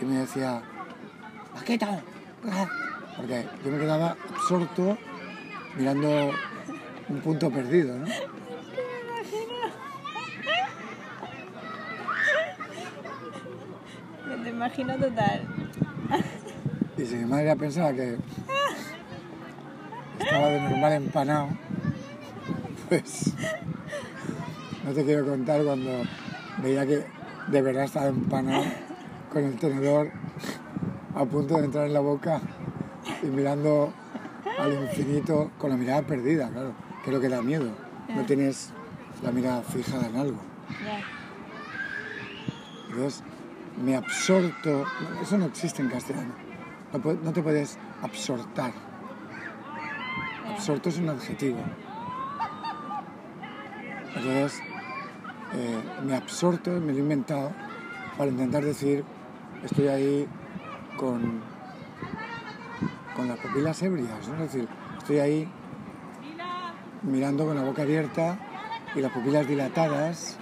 [0.00, 0.62] Y me decía,
[1.54, 2.00] Paquita,
[2.50, 2.66] ah",
[3.14, 4.96] porque yo me quedaba absorto
[5.76, 6.30] mirando
[7.10, 8.06] un punto perdido, ¿no?
[14.26, 15.46] Me te imagino total.
[16.96, 18.16] Y si mi madre ya pensaba que
[20.20, 21.48] estaba de normal empanado,
[22.88, 23.34] pues
[24.86, 26.02] no te quiero contar cuando
[26.62, 27.04] veía que
[27.48, 28.64] de verdad estaba empanado
[29.32, 30.10] con el tenedor
[31.14, 32.40] a punto de entrar en la boca
[33.22, 33.92] y mirando
[34.58, 37.70] al infinito con la mirada perdida, claro, que es lo que da miedo.
[38.14, 38.70] No tienes
[39.22, 40.38] la mirada fijada en algo.
[42.90, 43.22] Entonces,
[43.82, 44.84] me absorto,
[45.22, 46.32] eso no existe en castellano,
[46.92, 48.72] no, no te puedes absortar.
[50.48, 51.58] Absorto es un adjetivo.
[54.08, 54.60] Entonces,
[55.54, 57.52] eh, me absorto, me lo he inventado
[58.16, 59.04] para intentar decir,
[59.64, 60.26] estoy ahí
[60.96, 61.40] con,
[63.16, 65.48] con las pupilas ebrias, es decir, estoy ahí
[67.02, 68.38] mirando con la boca abierta
[68.94, 70.38] y las pupilas dilatadas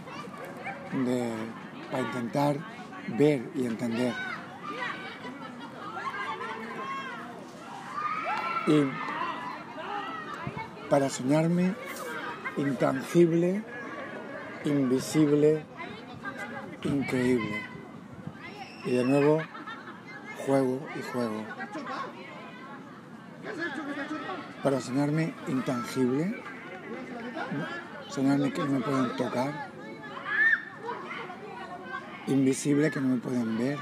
[1.04, 1.32] de-
[1.90, 2.56] para intentar
[3.16, 4.12] ver y entender.
[8.66, 8.82] Y
[10.90, 11.74] para soñarme
[12.56, 13.62] intangible,
[14.64, 15.64] invisible,
[16.82, 17.62] increíble.
[18.84, 19.42] Y de nuevo,
[20.46, 21.44] juego y juego.
[24.62, 26.42] Para soñarme intangible,
[28.08, 29.70] soñarme que no me pueden tocar,
[32.26, 33.78] invisible que no me pueden ver,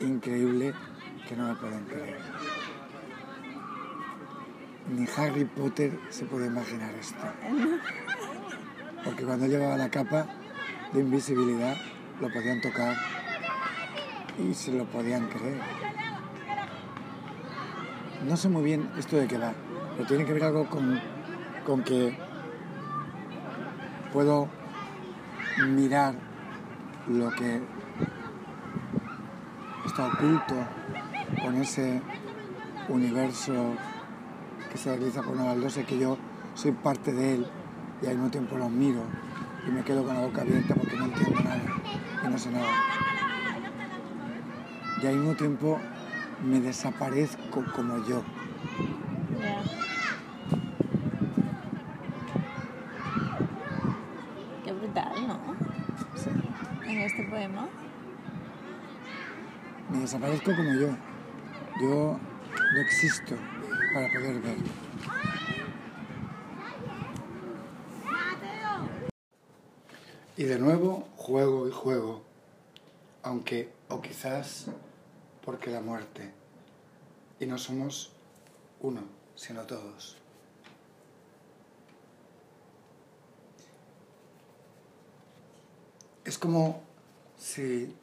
[0.00, 0.74] increíble
[1.28, 2.18] que no me pueden creer.
[4.88, 7.18] Ni Harry Potter se puede imaginar esto.
[9.06, 10.26] Porque cuando llevaba la capa
[10.92, 11.76] de invisibilidad
[12.20, 12.96] lo podían tocar
[14.36, 15.60] y se lo podían creer.
[18.28, 19.52] No sé muy bien esto de qué va,
[19.94, 21.00] pero tiene que ver algo con,
[21.64, 22.18] con que
[24.12, 24.48] puedo
[25.68, 26.14] mirar
[27.06, 27.62] lo que
[29.86, 30.54] está oculto
[31.42, 32.02] con ese
[32.88, 33.76] universo
[34.72, 36.18] que se realiza por una baldosa que yo
[36.54, 37.46] soy parte de él
[38.02, 39.02] y al mismo tiempo lo miro
[39.66, 41.62] y me quedo con la boca abierta porque no entiendo nada
[42.24, 42.66] y no sé nada.
[45.02, 45.78] Y al mismo tiempo
[46.44, 48.22] me desaparezco como yo.
[54.64, 55.38] Qué brutal, ¿no?
[56.14, 56.30] Sí.
[56.86, 57.68] En este poema.
[59.90, 60.88] Me desaparezco como yo.
[61.80, 62.18] Yo
[62.74, 63.36] no existo
[63.94, 64.85] para poder ver.
[70.38, 72.22] Y de nuevo juego y juego,
[73.22, 74.66] aunque o quizás
[75.42, 76.30] porque la muerte,
[77.40, 78.12] y no somos
[78.80, 79.00] uno,
[79.34, 80.18] sino todos.
[86.24, 86.82] Es como
[87.38, 87.94] si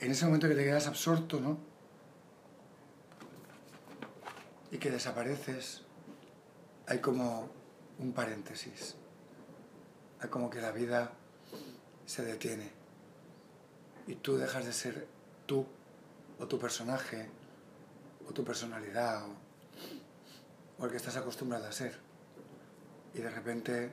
[0.00, 1.56] en ese momento que te quedas absorto, ¿no?
[4.72, 5.82] Y que desapareces,
[6.88, 7.48] hay como
[8.00, 8.96] un paréntesis.
[10.24, 11.12] Hay como que la vida
[12.06, 12.70] se detiene.
[14.06, 15.06] Y tú dejas de ser
[15.44, 15.66] tú,
[16.38, 17.28] o tu personaje,
[18.26, 19.34] o tu personalidad, o,
[20.78, 21.98] o el que estás acostumbrado a ser.
[23.12, 23.92] Y de repente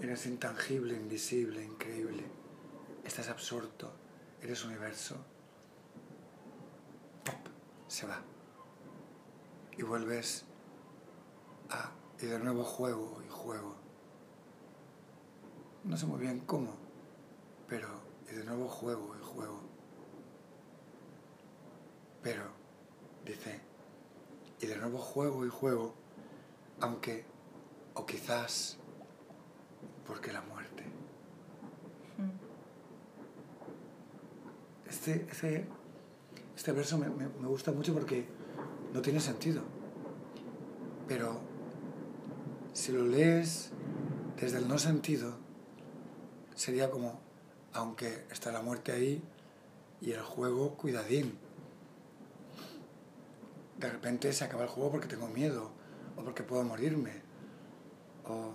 [0.00, 2.24] eres intangible, invisible, increíble.
[3.04, 3.92] Estás absorto,
[4.40, 5.16] eres universo.
[7.22, 7.48] ¡Pop!
[7.86, 8.22] Se va.
[9.76, 10.46] Y vuelves
[11.68, 11.92] a...
[12.18, 13.83] Y de nuevo juego y juego.
[15.84, 16.70] No sé muy bien cómo,
[17.68, 17.88] pero...
[18.30, 19.60] Y de nuevo juego y juego.
[22.22, 22.42] Pero,
[23.26, 23.60] dice,
[24.62, 25.94] y de nuevo juego y juego,
[26.80, 27.26] aunque,
[27.92, 28.78] o quizás,
[30.06, 30.84] porque la muerte.
[34.88, 35.66] Este, este,
[36.56, 38.24] este verso me, me- me gusta mucho porque
[38.94, 39.60] no tiene sentido.
[41.06, 41.40] Pero
[42.72, 43.70] si lo lees
[44.40, 45.34] desde el no sentido,
[46.54, 47.20] sería como,
[47.72, 49.22] aunque está la muerte ahí
[50.00, 51.38] y el juego, cuidadín.
[53.78, 55.70] De repente se acaba el juego porque tengo miedo
[56.16, 57.22] o porque puedo morirme.
[58.26, 58.52] O...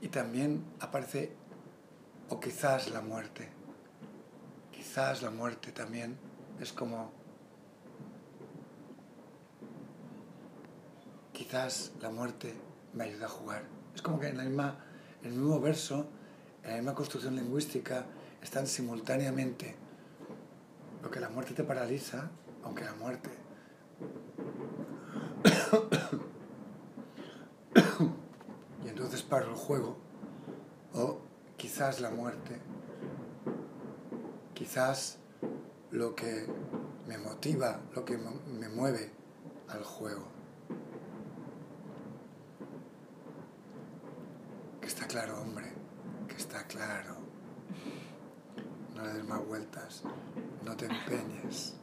[0.00, 1.32] Y también aparece,
[2.28, 3.48] o quizás la muerte.
[4.72, 6.18] Quizás la muerte también
[6.60, 7.12] es como...
[11.32, 12.54] Quizás la muerte
[12.92, 13.64] me ayuda a jugar.
[13.94, 14.78] Es como que en, la misma,
[15.22, 16.06] en el mismo verso,
[16.64, 18.06] en la misma construcción lingüística,
[18.42, 19.74] están simultáneamente
[21.02, 22.30] lo que la muerte te paraliza,
[22.64, 23.30] aunque la muerte
[28.84, 29.96] y entonces paro el juego,
[30.94, 31.18] o
[31.56, 32.58] quizás la muerte,
[34.54, 35.18] quizás
[35.90, 36.46] lo que
[37.06, 39.10] me motiva, lo que me- mueve
[39.68, 40.26] al juego.
[44.80, 45.66] Que está claro, hombre,
[46.26, 47.16] que está claro.
[48.96, 50.02] No le des más vueltas,
[50.64, 51.74] no te empeñes.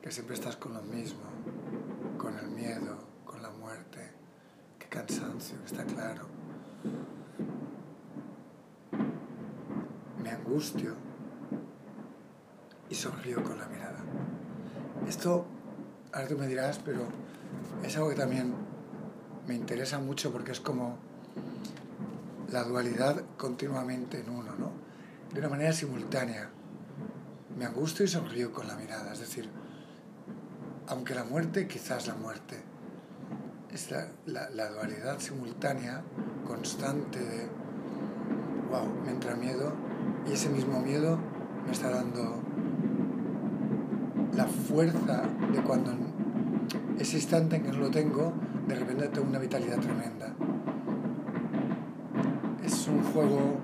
[0.00, 1.24] Que siempre estás con lo mismo,
[2.16, 4.08] con el miedo, con la muerte.
[4.78, 6.26] Qué cansancio, que está claro.
[10.22, 10.94] Me angustio
[12.94, 13.98] sonrío con la mirada.
[15.08, 15.44] Esto,
[16.12, 17.00] ahora tú me dirás, pero
[17.84, 18.54] es algo que también
[19.46, 21.07] me interesa mucho porque es como
[22.50, 24.70] la dualidad continuamente en uno, ¿no?
[25.32, 26.48] De una manera simultánea.
[27.58, 29.48] Me angustio y sonrío con la mirada, es decir,
[30.86, 32.56] aunque la muerte, quizás la muerte,
[33.72, 34.08] es la,
[34.50, 36.02] la dualidad simultánea,
[36.46, 37.48] constante de,
[38.70, 39.72] wow, me entra miedo
[40.26, 41.18] y ese mismo miedo
[41.66, 42.40] me está dando
[44.34, 45.22] la fuerza
[45.52, 46.08] de cuando en
[46.98, 48.32] ese instante en que no lo tengo,
[48.66, 50.27] de repente tengo una vitalidad tremenda.
[53.18, 53.58] Juego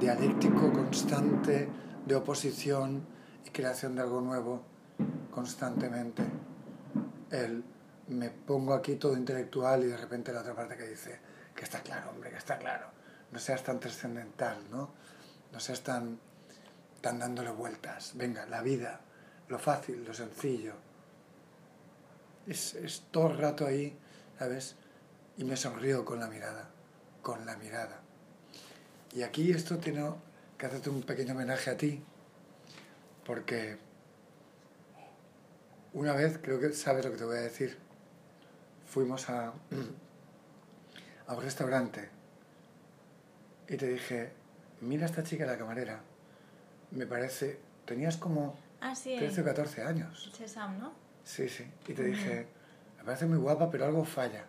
[0.00, 1.68] dialéctico constante
[2.04, 3.06] de oposición
[3.44, 4.62] y creación de algo nuevo
[5.30, 6.24] constantemente.
[7.30, 7.62] El
[8.08, 11.20] me pongo aquí todo intelectual y de repente la otra parte que dice
[11.54, 12.88] que está claro, hombre, que está claro.
[13.30, 14.90] No seas tan trascendental, ¿no?
[15.52, 16.18] No seas tan,
[17.00, 18.10] tan dándole vueltas.
[18.16, 19.02] Venga, la vida,
[19.46, 20.74] lo fácil, lo sencillo.
[22.48, 23.96] Es, es todo el rato ahí,
[24.36, 24.74] ¿sabes?
[25.36, 26.70] Y me sonrío con la mirada,
[27.22, 28.00] con la mirada.
[29.16, 30.10] Y aquí esto tiene
[30.58, 32.02] que hacerte un pequeño homenaje a ti,
[33.24, 33.78] porque
[35.94, 37.78] una vez, creo que sabes lo que te voy a decir,
[38.86, 39.54] fuimos a,
[41.26, 42.10] a un restaurante
[43.66, 44.32] y te dije,
[44.82, 46.02] mira a esta chica la camarera,
[46.90, 49.16] me parece, tenías como Ah, sí.
[49.16, 50.30] 13 o 14 años.
[50.36, 50.92] Chesam, ¿no?
[51.24, 51.64] Sí, sí.
[51.88, 52.46] Y te dije,
[52.98, 54.44] me parece muy guapa, pero algo falla.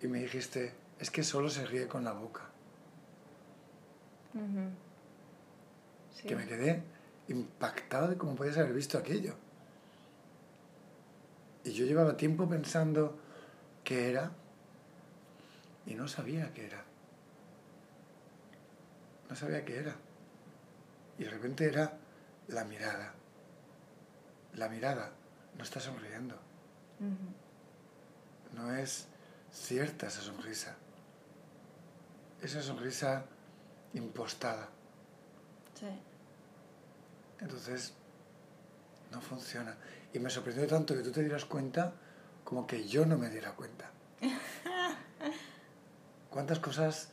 [0.00, 2.48] Y me dijiste, es que solo se ríe con la boca.
[6.14, 6.26] Sí.
[6.26, 6.82] Que me quedé
[7.28, 9.34] impactado de cómo podías haber visto aquello.
[11.64, 13.18] Y yo llevaba tiempo pensando
[13.84, 14.32] qué era
[15.86, 16.84] y no sabía qué era.
[19.28, 19.96] No sabía qué era.
[21.18, 21.98] Y de repente era
[22.48, 23.14] la mirada.
[24.54, 25.12] La mirada
[25.56, 26.36] no está sonriendo.
[28.54, 29.08] No es
[29.52, 30.76] cierta esa sonrisa.
[32.40, 33.24] Esa sonrisa
[33.94, 34.68] impostada.
[35.74, 35.86] Sí.
[37.40, 37.92] Entonces,
[39.10, 39.76] no funciona.
[40.12, 41.92] Y me sorprendió tanto que tú te dieras cuenta
[42.44, 43.90] como que yo no me diera cuenta.
[46.30, 47.08] ¿Cuántas cosas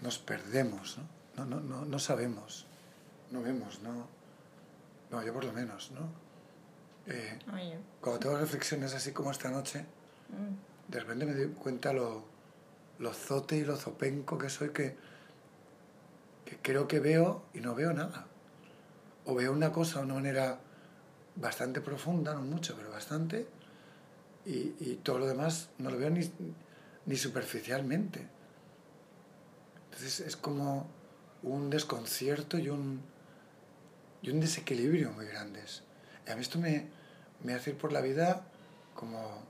[0.00, 0.98] nos perdemos?
[0.98, 1.44] ¿no?
[1.44, 2.66] No, no, no, no sabemos,
[3.30, 4.06] no vemos, no,
[5.10, 6.08] no, yo por lo menos, ¿no?
[7.06, 7.38] Eh,
[8.00, 9.84] cuando tengo reflexiones así como esta noche,
[10.28, 10.90] Mm.
[10.90, 12.24] de repente me doy cuenta lo,
[12.98, 14.96] lo zote y lo zopenco que soy que,
[16.62, 18.26] creo que veo y no veo nada.
[19.24, 20.60] O veo una cosa de una manera
[21.36, 23.46] bastante profunda, no mucho, pero bastante,
[24.44, 26.30] y, y todo lo demás no lo veo ni,
[27.06, 28.26] ni superficialmente.
[29.86, 30.86] Entonces es como
[31.42, 33.02] un desconcierto y un,
[34.22, 35.82] y un desequilibrio muy grandes.
[36.26, 36.86] Y a mí esto me,
[37.42, 38.42] me hace ir por la vida
[38.94, 39.42] como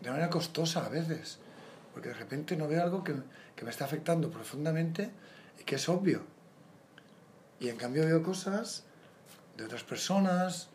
[0.00, 1.38] de manera costosa a veces,
[1.92, 3.14] porque de repente no veo algo que,
[3.54, 5.10] que me está afectando profundamente
[5.66, 6.22] que es obvio.
[7.60, 8.84] Y en cambio veo cosas
[9.56, 10.68] de otras personas,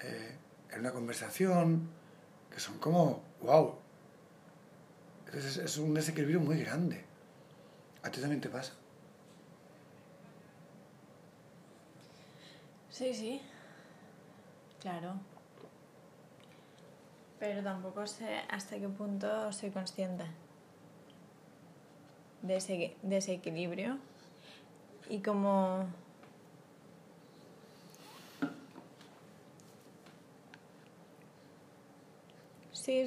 [0.00, 0.36] eh,
[0.70, 1.88] en una conversación,
[2.52, 3.76] que son como, wow.
[5.26, 7.04] Entonces es, un desequilibrio muy grande.
[8.02, 8.74] ¿A ti también te pasa?
[12.90, 13.40] Sí, sí.
[14.80, 15.14] Claro.
[17.38, 20.24] Pero tampoco sé hasta qué punto soy consciente
[22.42, 23.98] de ese, de ese equilibrio.
[25.08, 25.86] Y como...
[32.72, 33.04] Sí,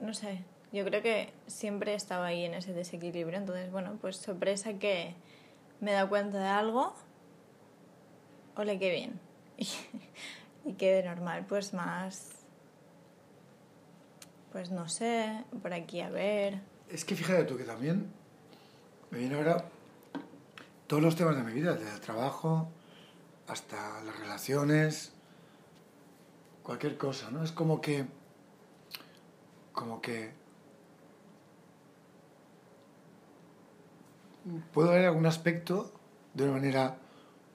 [0.00, 0.42] no sé.
[0.72, 3.38] Yo creo que siempre estaba ahí en ese desequilibrio.
[3.38, 5.14] Entonces, bueno, pues sorpresa que
[5.80, 6.94] me he dado cuenta de algo.
[8.56, 9.20] Ole, qué bien.
[10.64, 12.30] Y, y normal, pues más.
[14.52, 16.60] Pues no sé, por aquí a ver.
[16.88, 18.12] Es que fíjate tú que también
[19.10, 19.64] me viene ahora
[20.92, 22.68] todos los temas de mi vida, desde el trabajo
[23.48, 25.14] hasta las relaciones,
[26.62, 27.42] cualquier cosa, ¿no?
[27.42, 28.04] Es como que,
[29.72, 30.34] como que
[34.74, 35.94] puedo ver algún aspecto
[36.34, 36.98] de una manera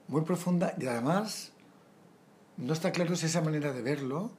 [0.08, 1.52] muy profunda y además
[2.56, 4.32] no está claro si esa manera de verlo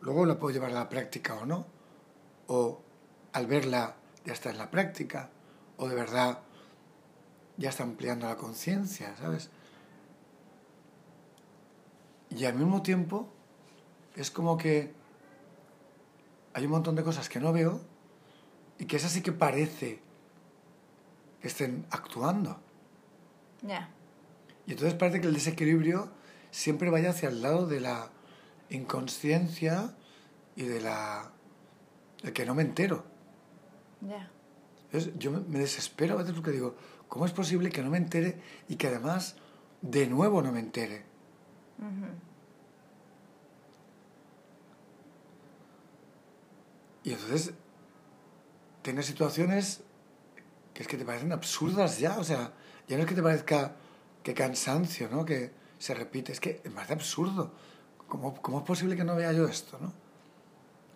[0.00, 1.66] luego la puedo llevar a la práctica o no,
[2.46, 2.80] o
[3.34, 5.28] al verla ya está en la práctica,
[5.76, 6.38] o de verdad
[7.56, 9.50] ya está ampliando la conciencia, ¿sabes?
[12.30, 13.28] Y al mismo tiempo
[14.16, 14.92] es como que
[16.52, 17.80] hay un montón de cosas que no veo
[18.78, 20.00] y que esas sí que parece
[21.40, 22.58] que estén actuando.
[23.62, 23.90] Ya.
[24.66, 26.10] Y entonces parece que el desequilibrio
[26.50, 28.10] siempre vaya hacia el lado de la
[28.70, 29.94] inconsciencia
[30.56, 31.30] y de la
[32.22, 33.04] de que no me entero.
[34.00, 34.30] Ya.
[34.86, 36.76] Entonces, yo me desespero a veces porque digo,
[37.14, 39.36] ¿cómo es posible que no me entere y que además
[39.82, 41.04] de nuevo no me entere?
[47.04, 47.52] Y entonces
[48.82, 49.82] tienes situaciones
[50.72, 52.52] que es que te parecen absurdas ya, o sea,
[52.88, 53.76] ya no es que te parezca
[54.24, 55.24] que cansancio, ¿no?
[55.24, 57.52] Que se repite, es que me parece absurdo.
[58.08, 59.92] ¿Cómo, cómo es posible que no vea yo esto, no?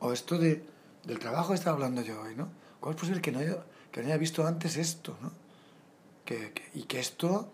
[0.00, 0.66] O esto de,
[1.04, 2.50] del trabajo que estaba hablando yo hoy, ¿no?
[2.80, 5.47] ¿Cómo es posible que no haya, que no haya visto antes esto, ¿no?
[6.28, 7.50] Que, que- y que esto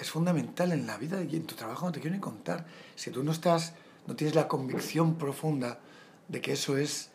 [0.00, 2.66] es fundamental en la vida y en tu trabajo no te quiero ni contar.
[2.96, 3.74] Si tú no estás,
[4.08, 5.78] no tienes la convicción profunda
[6.26, 7.10] de que eso es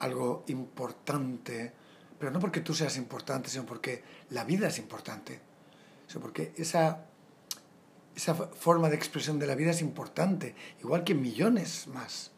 [0.00, 1.72] algo importante,
[2.18, 5.40] pero no porque tú seas importante, sino porque la vida es importante,
[6.06, 7.06] sino porque esa,
[8.14, 12.30] esa forma de expresión de la vida es importante, igual que millones más.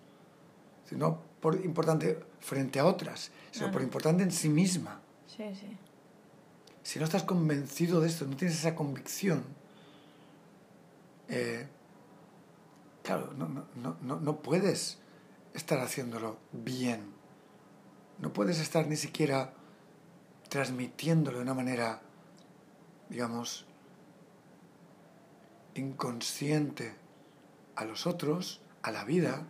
[0.93, 3.87] No por importante frente a otras, sino Ah, por no.
[3.87, 5.01] importante en sí misma.
[5.27, 5.77] Sí, sí.
[6.87, 9.43] Si no estás convencido de esto, no tienes esa convicción,
[11.29, 11.67] eh,
[13.03, 14.99] claro, no, no, no, no, no puedes
[15.53, 17.13] estar haciéndolo bien.
[18.21, 19.53] No puedes estar ni siquiera
[20.49, 22.03] transmitiéndolo de una manera,
[23.09, 23.67] digamos,
[25.75, 26.95] inconsciente
[27.75, 29.43] a los otros, a la vida,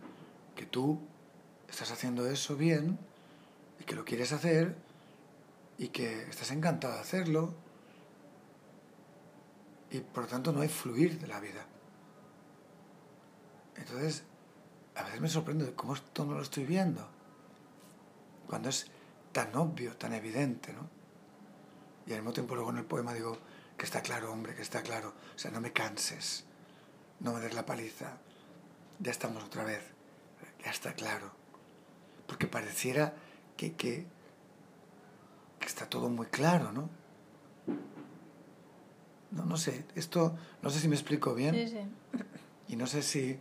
[0.55, 0.99] que tú
[1.69, 2.97] estás haciendo eso bien
[3.79, 4.86] y que lo quieres hacer
[5.77, 7.53] y que estás encantado de hacerlo
[9.89, 11.65] y por lo tanto no hay fluir de la vida.
[13.75, 14.23] Entonces,
[14.95, 17.07] a veces me sorprende de cómo esto no lo estoy viendo,
[18.47, 18.87] cuando es
[19.31, 20.89] tan obvio, tan evidente, ¿no?
[22.07, 23.37] Y al mismo tiempo luego en el poema digo
[23.77, 25.13] que está claro, hombre, que está claro.
[25.35, 26.45] O sea, no me canses,
[27.19, 28.17] no me des la paliza,
[28.99, 29.83] ya estamos otra vez,
[30.63, 31.31] ya está claro.
[32.25, 33.13] Porque pareciera
[33.55, 34.07] que, que,
[35.59, 36.89] que está todo muy claro, ¿no?
[39.31, 41.53] No, no sé, esto, no sé si me explico bien.
[41.53, 42.23] Sí, sí.
[42.69, 43.37] Y no sé si.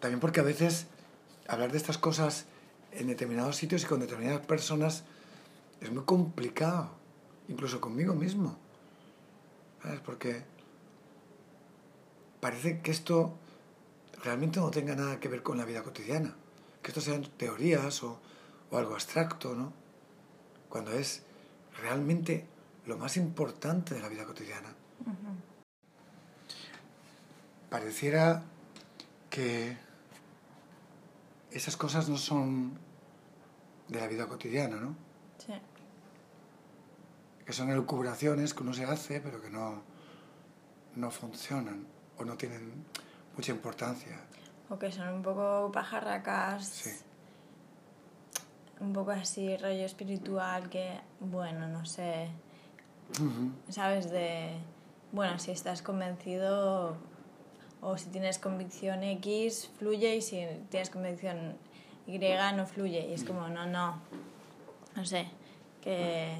[0.00, 0.86] También porque a veces
[1.48, 2.46] hablar de estas cosas
[2.92, 5.04] en determinados sitios y con determinadas personas
[5.80, 6.90] es muy complicado,
[7.48, 8.56] incluso conmigo mismo.
[9.82, 10.00] ¿Sabes?
[10.00, 10.44] Porque
[12.40, 13.34] parece que esto
[14.22, 16.34] realmente no tenga nada que ver con la vida cotidiana,
[16.82, 18.20] que esto sean teorías o,
[18.70, 19.72] o algo abstracto, ¿no?
[20.68, 21.22] Cuando es
[21.82, 22.46] realmente
[22.86, 24.74] lo más importante de la vida cotidiana
[27.68, 28.42] pareciera
[29.30, 29.76] que
[31.50, 32.78] esas cosas no son
[33.88, 34.94] de la vida cotidiana, ¿no?
[35.38, 35.54] Sí.
[37.44, 39.82] Que son elucubraciones que uno se hace, pero que no,
[40.96, 41.86] no funcionan
[42.18, 42.84] o no tienen
[43.34, 44.20] mucha importancia.
[44.68, 46.68] O que son un poco pajarracas.
[46.68, 46.90] Sí.
[48.80, 52.28] Un poco así, rollo espiritual, que, bueno, no sé.
[53.68, 54.10] ¿Sabes?
[54.10, 54.50] De.
[55.12, 56.96] Bueno, si estás convencido
[57.80, 61.56] o si tienes convicción X, fluye y si tienes convicción
[62.06, 63.08] Y, no fluye.
[63.08, 64.00] Y es como, no, no.
[64.94, 65.26] No sé.
[65.82, 66.38] Que.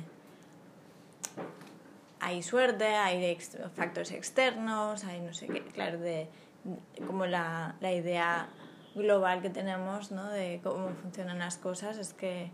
[2.20, 5.62] Hay suerte, hay ex- factores externos, hay no sé qué.
[5.64, 6.28] Claro, de.
[7.06, 8.48] Como la, la idea
[8.94, 10.28] global que tenemos, ¿no?
[10.30, 12.50] De cómo funcionan las cosas, es que.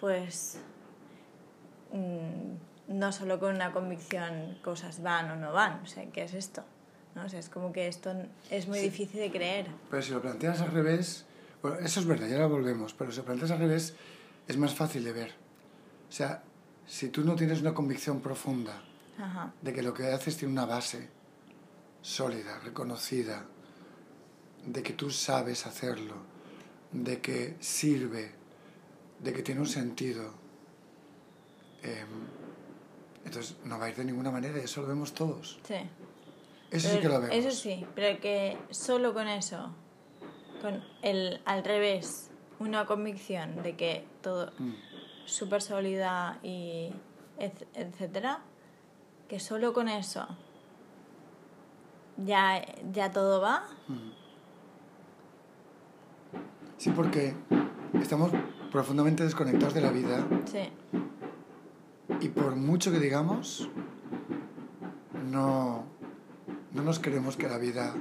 [0.00, 0.58] Pues
[1.92, 6.34] mm, no solo con una convicción cosas van o no van, o sea, ¿qué es
[6.34, 6.62] esto?
[7.14, 7.24] ¿No?
[7.24, 8.12] O sea, es como que esto
[8.50, 8.84] es muy Sí.
[8.90, 9.66] difícil de creer.
[9.90, 11.24] Pero si lo planteas al revés,
[11.62, 13.94] bueno, eso es verdad, ya lo volvemos, pero si lo planteas al revés
[14.46, 15.34] es más fácil de ver.
[16.08, 16.42] O sea,
[16.86, 18.82] si tú no tienes una convicción profunda
[19.18, 19.52] Ajá.
[19.62, 21.08] de que lo que haces tiene una base
[22.02, 23.46] sólida, reconocida,
[24.66, 26.14] de que tú sabes hacerlo,
[26.92, 28.32] de que sirve,
[29.20, 30.32] de que tiene un sentido,
[31.82, 32.08] em,
[33.24, 35.58] entonces no va a ir de ninguna manera y eso lo vemos todos.
[35.66, 35.74] Sí.
[36.70, 37.36] Eso sí Pero- que lo vemos.
[37.36, 39.70] Eso sí, pero que solo con eso,
[40.60, 44.72] con el al revés, una convicción de que todo Mm.
[45.26, 46.90] súper sólida y
[47.38, 48.40] et- etcétera,
[49.28, 50.26] que solo con eso
[52.16, 53.64] ya, ya todo va.
[56.78, 57.34] Sí, porque
[58.00, 58.30] estamos
[58.70, 60.68] profundamente desconectados de la vida Sí,
[62.20, 63.68] y por mucho que digamos,
[65.30, 65.84] no,
[66.72, 67.94] no nos creemos que la vida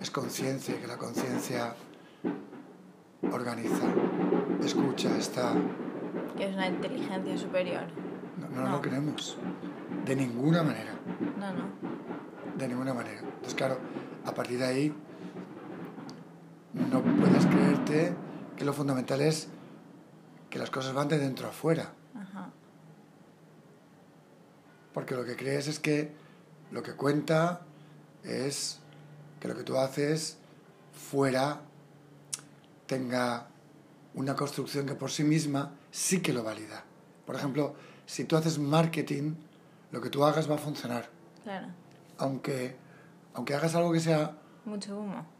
[0.00, 1.74] es conciencia y que la conciencia
[3.32, 3.84] organiza,
[4.62, 5.52] escucha, está.
[6.36, 7.82] que es una inteligencia superior.
[8.40, 8.70] No, no, No.
[8.76, 9.36] lo creemos.
[10.04, 10.92] De ninguna manera.
[11.38, 11.64] No, no.
[12.56, 13.20] De ninguna manera.
[13.20, 13.78] Entonces, claro,
[14.24, 14.94] a partir de ahí
[16.90, 18.14] no puedes creerte
[18.56, 19.48] que lo fundamental es
[20.50, 21.92] que las cosas van de dentro a fuera.
[22.14, 22.50] Ajá.
[24.92, 26.12] Porque lo que crees es que
[26.70, 27.62] lo que cuenta
[28.22, 28.80] es
[29.40, 30.38] que lo que tú haces
[30.92, 31.60] fuera
[32.86, 33.48] tenga
[34.14, 36.84] una construcción que por sí misma sí que lo valida.
[37.26, 37.74] Por ejemplo,
[38.06, 39.34] si tú haces marketing,
[39.90, 41.08] lo que tú hagas va a funcionar.
[41.42, 41.68] Claro.
[42.18, 42.76] Aunque,
[43.34, 45.35] aunque hagas algo que sea Mucho humo.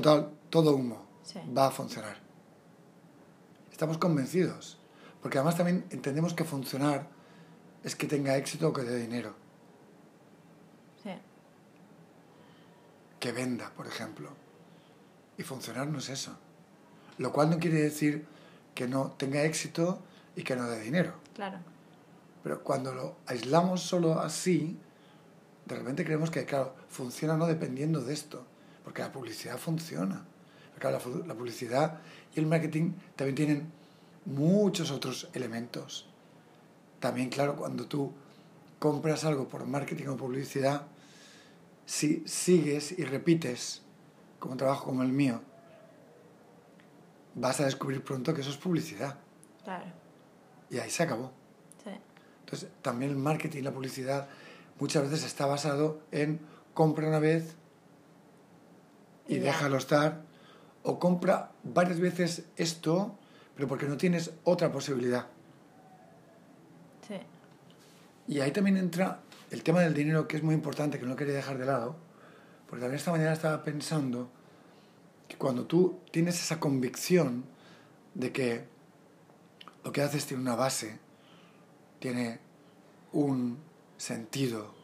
[0.00, 1.40] Total, todo humo, Sí.
[1.56, 2.16] va a funcionar.
[3.72, 4.78] Estamos convencidos.
[5.22, 7.08] Porque además también entendemos que funcionar
[7.82, 9.34] es que tenga éxito o que dé dinero.
[11.02, 11.10] Sí.
[13.20, 14.28] que venda, por ejemplo.
[15.38, 16.36] Y funcionar no es eso.
[17.18, 18.26] Lo cual no quiere decir
[18.74, 20.00] que no tenga éxito
[20.36, 21.14] y que no dé dinero.
[21.34, 21.58] Claro.
[22.44, 24.78] Pero cuando lo aislamos solo así,
[25.64, 28.46] de repente creemos que, claro, funciona no dependiendo de esto.
[28.86, 30.24] Porque la publicidad funciona.
[30.78, 31.98] Claro, la, la publicidad
[32.36, 33.72] y el marketing también tienen
[34.26, 36.08] muchos otros elementos.
[37.00, 38.12] También, claro, cuando tú
[38.78, 40.86] compras algo por marketing o publicidad,
[41.84, 43.82] si sigues y repites
[44.38, 45.40] como un trabajo como el mío,
[47.34, 49.18] vas a descubrir pronto que eso es publicidad.
[49.64, 49.86] Claro.
[50.70, 51.32] Y ahí se acabó.
[51.82, 51.90] Sí.
[52.44, 54.28] Entonces, también el marketing y la publicidad
[54.78, 56.38] muchas veces está basado en
[56.72, 57.56] compra una vez
[59.28, 60.22] y déjalo estar,
[60.82, 63.18] o compra varias veces esto,
[63.54, 65.26] pero porque no tienes otra posibilidad.
[67.08, 67.16] Sí.
[68.28, 69.20] Y ahí también entra
[69.50, 71.96] el tema del dinero, que es muy importante, que no quería dejar de lado,
[72.68, 74.30] porque también esta mañana estaba pensando
[75.28, 77.44] que cuando tú tienes esa convicción
[78.14, 78.64] de que
[79.84, 80.98] lo que haces tiene una base,
[81.98, 82.40] tiene
[83.12, 83.58] un
[83.96, 84.74] sentido,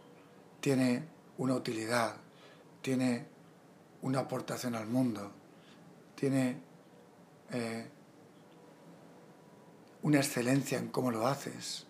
[0.61, 1.05] tiene
[1.38, 2.16] una utilidad,
[2.82, 3.26] tiene
[4.03, 5.30] una aportación al mundo,
[6.14, 6.61] tiene
[7.50, 7.88] eh,
[10.03, 11.86] una excelencia en cómo lo haces,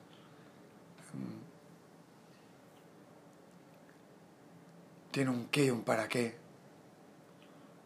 [5.11, 6.37] tiene un qué y un para qué.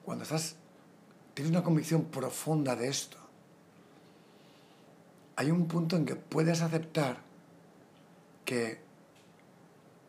[0.05, 0.57] Cuando estás,
[1.35, 3.19] tienes una convicción profunda de esto,
[5.37, 7.19] hay un punto en que puedes aceptar
[8.45, 8.81] que,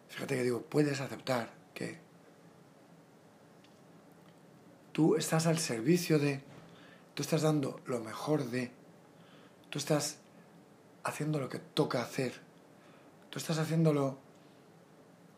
[0.10, 1.98] fíjate que digo, puedes aceptar que
[4.98, 6.42] tú estás al servicio de,
[7.14, 8.72] tú estás dando lo mejor de,
[9.70, 10.18] tú estás
[11.04, 12.42] haciendo lo que toca hacer,
[13.30, 14.18] tú estás haciéndolo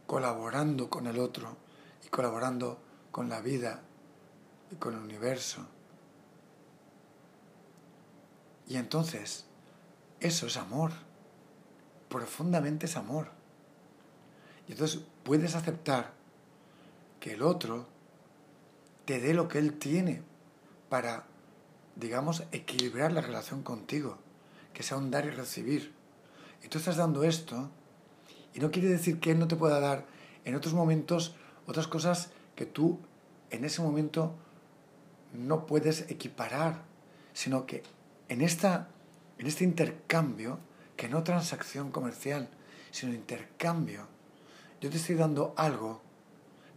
[0.07, 1.57] colaborando con el otro
[2.05, 2.79] y colaborando
[3.11, 3.81] con la vida
[4.71, 5.67] y con el universo.
[8.65, 9.43] Y entonces,
[10.21, 10.93] eso es amor,
[12.07, 13.27] profundamente es amor.
[14.69, 16.13] Y entonces puedes aceptar
[17.19, 17.98] que el otro
[19.09, 20.21] te dé lo que él tiene
[20.87, 21.25] para,
[21.95, 24.19] digamos, equilibrar la relación contigo,
[24.71, 25.95] que sea un dar y recibir.
[26.63, 27.71] Y tú estás dando esto,
[28.53, 30.05] y no quiere decir que él no te pueda dar
[30.45, 31.35] en otros momentos
[31.65, 32.99] otras cosas que tú
[33.49, 34.35] en ese momento
[35.33, 36.83] no puedes equiparar,
[37.33, 37.81] sino que
[38.27, 38.89] en, esta,
[39.39, 40.59] en este intercambio,
[40.95, 42.47] que no transacción comercial,
[42.91, 44.05] sino intercambio,
[44.79, 45.99] yo te estoy dando algo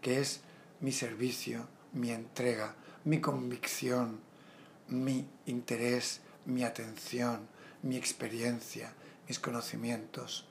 [0.00, 0.40] que es
[0.80, 2.74] mi servicio, mi entrega,
[3.04, 4.20] mi convicción,
[4.88, 7.48] mi interés, mi atención,
[7.82, 8.92] mi experiencia,
[9.28, 10.46] mis conocimientos.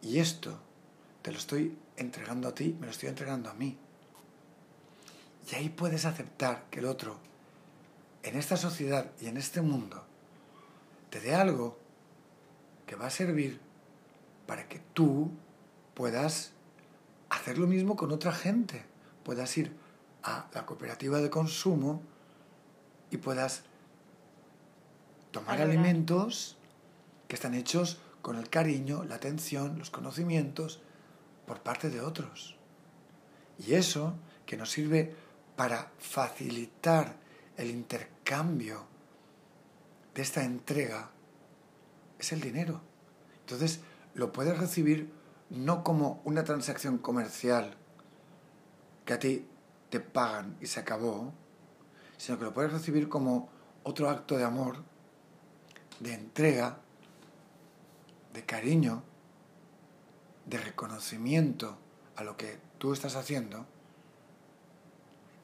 [0.00, 0.58] Y esto
[1.22, 3.76] te lo estoy entregando a ti, me lo estoy entregando a mí.
[5.50, 7.18] Y ahí puedes aceptar que el otro,
[8.22, 10.04] en esta sociedad y en este mundo,
[11.10, 11.78] te dé algo
[12.86, 13.60] que va a servir
[14.46, 15.30] para que tú
[15.94, 16.52] puedas
[17.28, 18.91] hacer lo mismo con otra gente.
[19.24, 19.76] Puedas ir
[20.22, 22.02] a la cooperativa de consumo
[23.10, 23.62] y puedas
[25.30, 26.56] tomar alimentos
[27.28, 30.80] que están hechos con el cariño, la atención, los conocimientos
[31.46, 32.56] por parte de otros.
[33.58, 34.14] Y eso
[34.46, 35.14] que nos sirve
[35.56, 37.16] para facilitar
[37.56, 38.86] el intercambio
[40.14, 41.10] de esta entrega
[42.18, 42.80] es el dinero.
[43.40, 43.80] Entonces
[44.14, 45.10] lo puedes recibir
[45.50, 47.76] no como una transacción comercial
[49.04, 49.46] que a ti
[49.90, 51.32] te pagan y se acabó,
[52.16, 53.48] sino que lo puedes recibir como
[53.82, 54.76] otro acto de amor,
[56.00, 56.78] de entrega,
[58.32, 59.02] de cariño,
[60.46, 61.76] de reconocimiento
[62.16, 63.66] a lo que tú estás haciendo.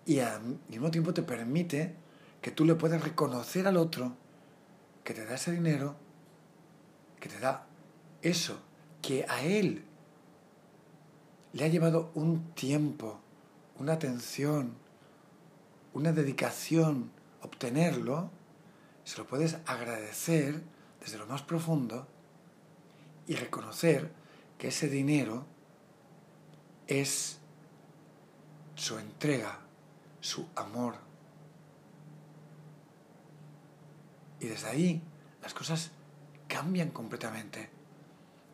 [0.07, 1.95] Y al mismo tiempo te permite
[2.41, 4.17] que tú le puedas reconocer al otro
[5.05, 5.97] que te da ese dinero,
[7.21, 7.67] que te da
[8.23, 8.59] eso
[9.03, 9.85] que a él
[11.53, 13.21] le ha llevado un tiempo,
[13.79, 14.75] una atención,
[15.95, 17.11] una dedicación
[17.43, 18.31] obtenerlo,
[19.05, 20.63] se lo puedes agradecer
[21.01, 22.07] desde lo más profundo
[23.27, 24.11] y reconocer
[24.59, 25.47] que ese dinero
[26.87, 27.39] es
[28.75, 29.61] su entrega,
[30.21, 30.97] su amor.
[34.41, 35.03] Y desde ahí
[35.43, 35.91] las cosas
[36.47, 37.71] cambian completamente.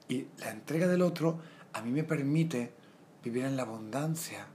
[0.09, 1.41] Y la entrega del otro
[1.72, 2.72] a mí me permite
[3.22, 4.47] vivir en la abundancia,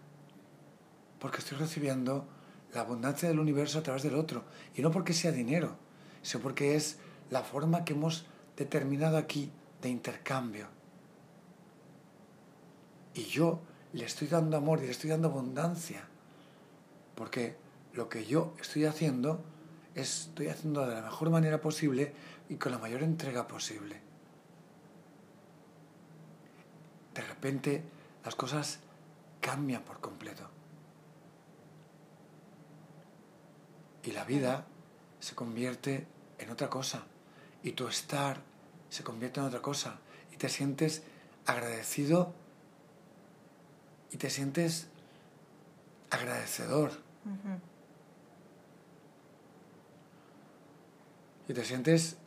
[1.20, 2.26] porque estoy recibiendo
[2.74, 4.43] la abundancia del universo a través del otro.
[4.76, 5.76] Y no porque sea dinero,
[6.22, 6.97] sino porque es
[7.30, 8.26] la forma que hemos
[8.57, 9.51] determinado aquí
[9.82, 10.67] de intercambio.
[13.13, 13.59] Y yo
[13.93, 16.03] le estoy dando amor y le estoy dando abundancia,
[17.15, 17.57] porque
[17.93, 19.43] lo que yo estoy haciendo
[19.95, 22.13] estoy haciendo de la mejor manera posible
[22.47, 23.99] y con la mayor entrega posible.
[27.13, 27.84] De repente
[28.24, 28.80] las cosas
[29.41, 30.59] cambian por completo.
[34.04, 34.66] Y la vida
[35.20, 37.04] se convierte en otra cosa.
[37.64, 38.41] Y tu estar
[38.89, 40.00] se convierte en otra cosa.
[40.32, 41.04] Y te sientes
[41.45, 42.34] agradecido
[44.12, 44.88] y te sientes
[46.10, 46.91] agradecedor.
[51.47, 52.18] Y te sientes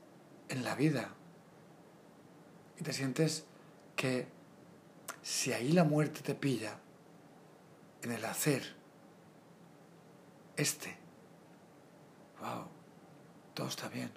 [0.49, 1.11] en la vida.
[2.79, 3.45] Y te sientes
[3.97, 4.27] que
[5.23, 6.79] si ahí la muerte te pilla,
[8.03, 8.75] en el hacer,
[10.57, 10.97] este,
[12.43, 12.67] wow,
[13.55, 14.11] todo está bien.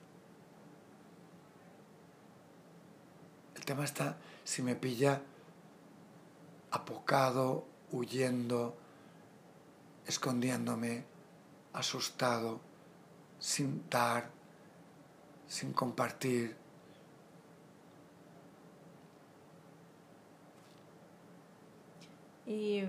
[3.55, 5.21] El tema está si me pilla
[6.71, 8.75] apocado, huyendo,
[10.07, 11.05] escondiéndome,
[11.73, 12.59] asustado,
[13.39, 14.29] sin dar,
[15.47, 16.57] sin compartir.
[22.45, 22.83] Y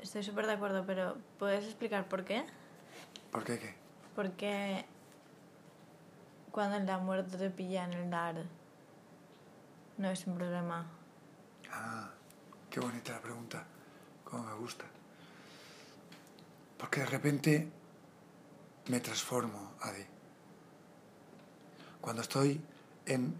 [0.00, 2.44] estoy súper de acuerdo, pero ¿puedes explicar por qué?
[3.36, 3.74] ¿Por qué qué?
[4.14, 4.86] Porque
[6.50, 8.46] cuando la muerte te pilla en el dar,
[9.98, 10.86] no es un problema.
[11.70, 12.08] Ah,
[12.70, 13.62] qué bonita la pregunta,
[14.24, 14.86] como me gusta.
[16.78, 17.68] Porque de repente
[18.88, 20.06] me transformo, Adi.
[22.00, 22.58] Cuando estoy
[23.04, 23.34] en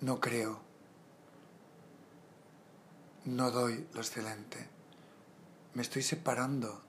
[0.00, 0.58] no creo,
[3.26, 4.66] no doy lo excelente,
[5.74, 6.88] me estoy separando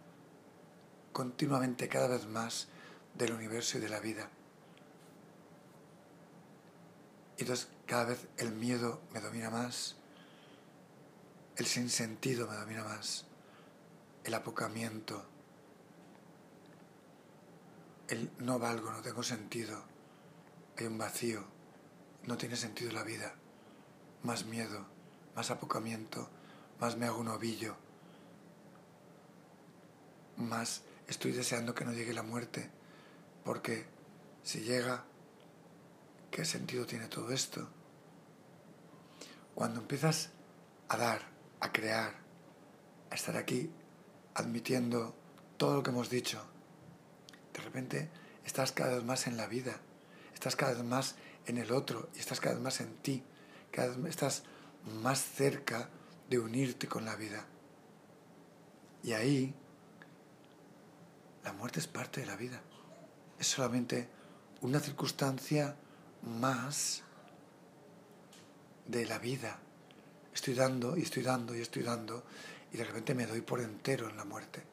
[1.12, 2.68] continuamente cada vez más
[3.16, 4.30] del universo y de la vida.
[7.38, 9.95] Y entonces cada vez el miedo me domina más,
[11.57, 13.26] el sinsentido me domina más,
[14.24, 15.26] el apocamiento,
[18.07, 19.84] el no valgo, no tengo sentido,
[20.78, 21.43] hay un vacío,
[22.26, 23.34] no tiene sentido la vida,
[24.24, 24.86] más miedo,
[25.36, 26.30] más apocamiento,
[26.80, 27.76] más me hago un ovillo,
[30.38, 32.70] más estoy deseando que no llegue la muerte,
[33.43, 33.86] porque
[34.43, 35.03] si llega,
[36.32, 37.70] ¿qué sentido tiene todo esto?
[39.53, 40.30] Cuando empiezas
[40.88, 41.22] a dar,
[41.59, 42.16] a crear,
[43.09, 43.70] a estar aquí,
[44.34, 45.14] admitiendo
[45.57, 46.41] todo lo que hemos dicho,
[47.53, 48.09] de repente
[48.45, 49.82] estás cada vez más en la vida,
[50.34, 53.22] estás cada vez más en el otro y estás cada vez más en ti,
[53.70, 54.43] cada vez estás
[55.01, 55.89] más cerca
[56.30, 57.45] de unirte con la vida.
[59.03, 59.53] Y ahí
[61.44, 62.62] la muerte es parte de la vida.
[63.39, 64.08] Es solamente
[64.62, 65.76] una circunstancia
[66.24, 67.04] más
[68.88, 69.60] de la vida.
[70.34, 72.24] Estoy dando y estoy dando y estoy dando
[72.72, 74.64] y de repente me doy por entero en la muerte.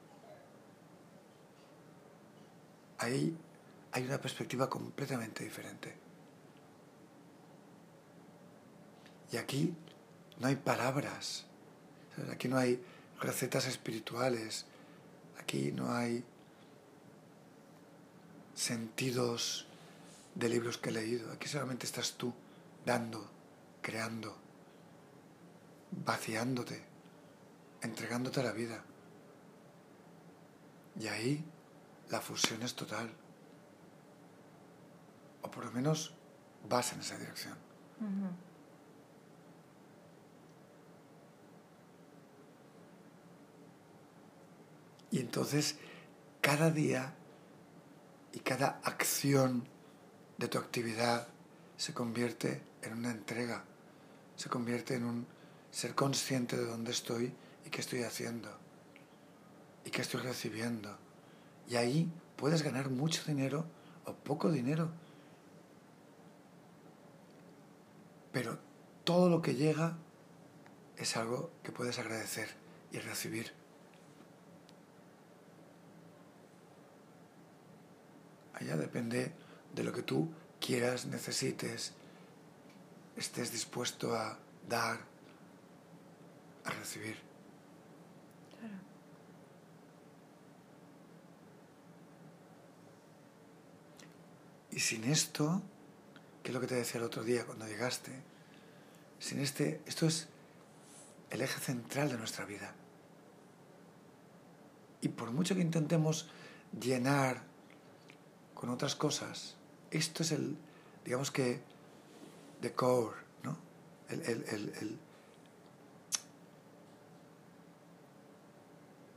[2.98, 3.36] Ahí
[3.92, 5.94] hay una perspectiva completamente diferente.
[9.32, 9.74] Y aquí
[10.38, 11.44] no hay palabras,
[12.30, 12.82] aquí no hay
[13.20, 14.64] recetas espirituales,
[15.38, 16.24] aquí no hay
[18.58, 19.66] sentidos
[20.34, 21.30] de libros que he leído.
[21.32, 22.34] Aquí solamente estás tú
[22.84, 23.30] dando,
[23.80, 24.36] creando,
[26.04, 26.82] vaciándote,
[27.82, 28.82] entregándote a la vida.
[30.98, 31.44] Y ahí
[32.10, 33.12] la fusión es total.
[35.42, 36.12] O por lo menos
[36.68, 37.56] vas en esa dirección.
[45.12, 45.76] Y entonces
[46.40, 47.14] cada día
[48.38, 49.64] y cada acción
[50.36, 51.26] de tu actividad
[51.76, 53.64] se convierte en una entrega,
[54.36, 55.26] se convierte en un
[55.72, 57.34] ser consciente de dónde estoy
[57.66, 58.48] y qué estoy haciendo
[59.84, 60.96] y qué estoy recibiendo.
[61.68, 63.66] Y ahí puedes ganar mucho dinero
[64.04, 64.88] o poco dinero.
[68.30, 68.60] Pero
[69.02, 69.98] todo lo que llega
[70.96, 72.50] es algo que puedes agradecer
[72.92, 73.57] y recibir.
[78.60, 79.32] Allá depende
[79.74, 80.28] de lo que tú
[80.60, 81.92] quieras, necesites,
[83.16, 84.38] estés dispuesto a
[84.68, 84.98] dar,
[86.64, 87.16] a recibir.
[88.58, 88.74] Claro.
[94.70, 95.62] Y sin esto,
[96.42, 98.12] que es lo que te decía el otro día cuando llegaste,
[99.18, 100.28] sin este, esto es
[101.30, 102.74] el eje central de nuestra vida.
[105.00, 106.28] Y por mucho que intentemos
[106.78, 107.47] llenar
[108.58, 109.54] con otras cosas,
[109.92, 110.56] esto es el,
[111.04, 111.62] digamos que,
[112.60, 113.56] the core, ¿no?
[114.08, 114.98] El, el, el, el,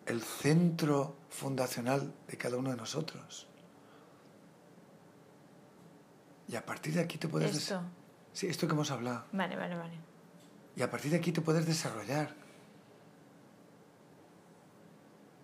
[0.06, 3.48] el centro fundacional de cada uno de nosotros.
[6.48, 7.52] Y a partir de aquí te puedes...
[7.54, 7.82] des- Esto.
[8.34, 9.26] Sí, esto que hemos hablado.
[9.32, 9.94] Vale, vale, vale.
[10.76, 12.36] Y a partir de aquí te puedes desarrollar.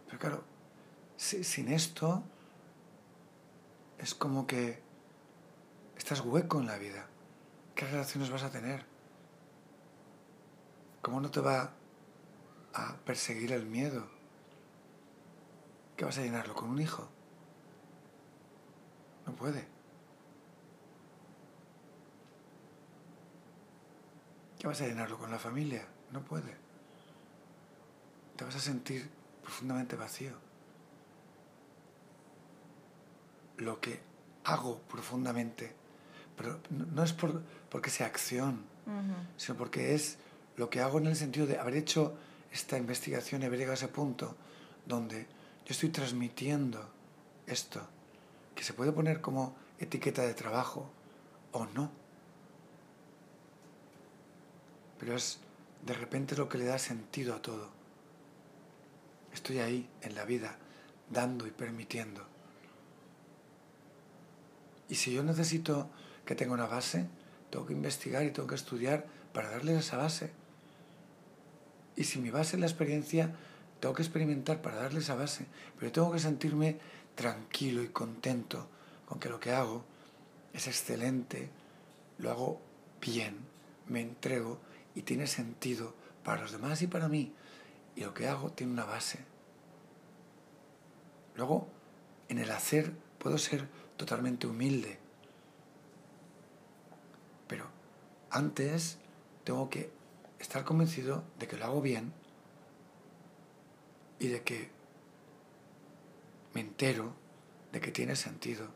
[0.06, 0.44] Pero claro,
[1.18, 2.24] si- sin esto
[4.00, 4.82] es como que
[5.98, 7.08] estás hueco en la vida.
[7.76, 8.86] ¿Qué relaciones vas a tener?
[11.02, 11.72] ¿Cómo no te va
[12.74, 14.08] a perseguir el miedo?
[15.96, 17.08] ¿Qué vas a llenarlo con un hijo?
[19.26, 19.68] No puede.
[24.60, 25.88] ¿Qué vas a llenarlo con la familia?
[26.12, 26.56] No puede.
[28.36, 29.10] Te vas a sentir
[29.42, 30.47] profundamente vacío.
[33.58, 34.00] Lo que
[34.44, 35.74] hago profundamente,
[36.36, 38.64] pero no es por, porque sea acción,
[39.36, 40.18] sino porque es
[40.56, 42.16] lo que hago en el sentido de haber hecho
[42.52, 44.36] esta investigación y haber llegado a ese punto
[44.86, 45.24] donde
[45.66, 46.90] yo estoy transmitiendo
[47.46, 47.82] esto,
[48.56, 50.90] que se puede poner como etiqueta de trabajo
[51.52, 51.92] o no.
[55.00, 55.40] Pero es
[55.86, 57.70] de repente lo que le da sentido a todo.
[59.34, 60.58] Estoy ahí en la vida,
[61.10, 62.26] dando y permitiendo.
[64.90, 65.90] Y si yo necesito
[66.26, 67.08] que tenga una base,
[67.50, 70.32] tengo que investigar y tengo que estudiar para darle esa base.
[71.96, 73.36] Y si mi base es la experiencia,
[73.80, 75.46] tengo que experimentar para darle esa base.
[75.80, 76.80] Pero tengo que sentirme
[77.16, 78.68] tranquilo y contento
[79.06, 79.84] con que lo que hago
[80.54, 81.50] es excelente,
[82.18, 82.62] lo hago
[83.02, 83.38] bien,
[83.88, 84.60] me entrego
[84.96, 87.34] y tiene sentido para los demás y para mí.
[87.96, 89.20] Y lo que hago tiene una base.
[91.36, 91.68] Luego,
[92.30, 93.68] en el hacer puedo ser
[93.98, 95.00] totalmente humilde.
[97.48, 97.66] Pero
[98.30, 98.98] antes
[99.44, 99.92] tengo que
[100.40, 102.14] estar convencido de que lo hago bien
[104.20, 104.70] y de que
[106.54, 107.14] me entero
[107.72, 108.68] de que tiene sentido.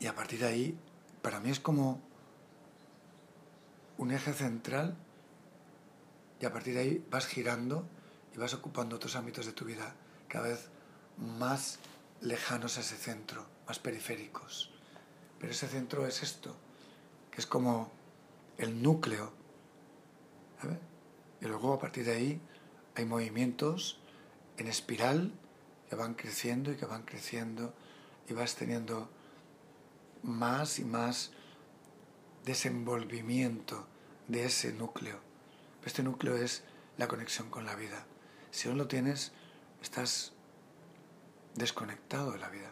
[0.00, 0.78] Y a partir de ahí,
[1.22, 2.00] para mí es como
[3.96, 4.96] un eje central
[6.40, 7.84] y a partir de ahí vas girando
[8.34, 9.94] y vas ocupando otros ámbitos de tu vida
[10.28, 10.68] cada vez
[11.18, 11.78] más
[12.20, 14.70] lejanos a ese centro, más periféricos.
[15.38, 16.56] Pero ese centro es esto,
[17.30, 17.92] que es como
[18.56, 19.32] el núcleo.
[21.40, 22.40] Y luego a partir de ahí
[22.96, 24.00] hay movimientos
[24.56, 25.32] en espiral
[25.88, 27.72] que van creciendo y que van creciendo
[28.28, 29.08] y vas teniendo
[30.22, 31.30] más y más
[32.44, 33.86] desenvolvimiento
[34.26, 35.20] de ese núcleo.
[35.84, 36.64] Este núcleo es
[36.96, 38.04] la conexión con la vida.
[38.50, 39.32] Si no lo tienes,
[39.80, 40.32] estás
[41.58, 42.70] desconectado de la vida.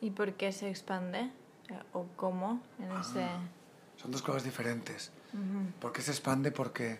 [0.00, 1.30] ¿Y por qué se expande?
[1.92, 2.60] ¿O cómo?
[2.78, 3.26] En ese...
[3.96, 5.12] Son dos cosas diferentes.
[5.80, 6.50] ¿Por qué se expande?
[6.50, 6.98] Porque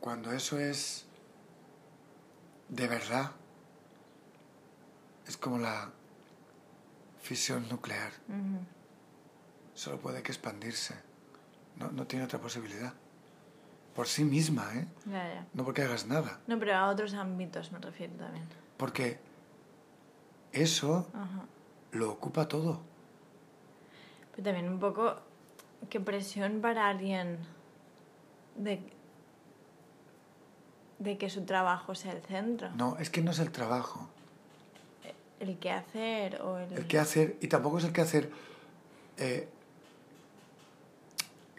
[0.00, 1.04] cuando eso es
[2.68, 3.32] de verdad,
[5.26, 5.90] es como la
[7.20, 8.12] fisión nuclear.
[9.74, 11.07] Solo puede que expandirse.
[11.78, 12.92] No, no tiene otra posibilidad.
[13.94, 14.86] Por sí misma, ¿eh?
[15.06, 15.46] Ya, ya.
[15.54, 16.40] No porque hagas nada.
[16.46, 18.44] No, pero a otros ámbitos me refiero también.
[18.76, 19.18] Porque
[20.52, 21.44] eso Ajá.
[21.92, 22.80] lo ocupa todo.
[24.32, 25.16] Pero también un poco,
[25.90, 27.38] qué presión para alguien
[28.56, 28.80] de,
[31.00, 32.70] de que su trabajo sea el centro.
[32.76, 34.08] No, es que no es el trabajo.
[35.40, 36.72] El qué hacer o el...
[36.72, 38.30] El qué hacer, y tampoco es el qué hacer
[39.16, 39.48] eh,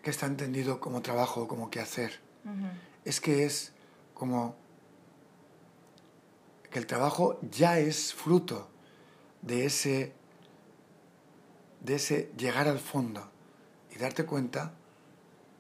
[0.02, 2.20] que está entendido como trabajo o como qué hacer.
[3.06, 3.74] Es que es
[4.14, 4.56] como
[6.72, 8.70] que el trabajo ya es fruto
[9.42, 10.14] de ese,
[11.82, 13.30] de ese llegar al fondo
[13.92, 14.74] y darte cuenta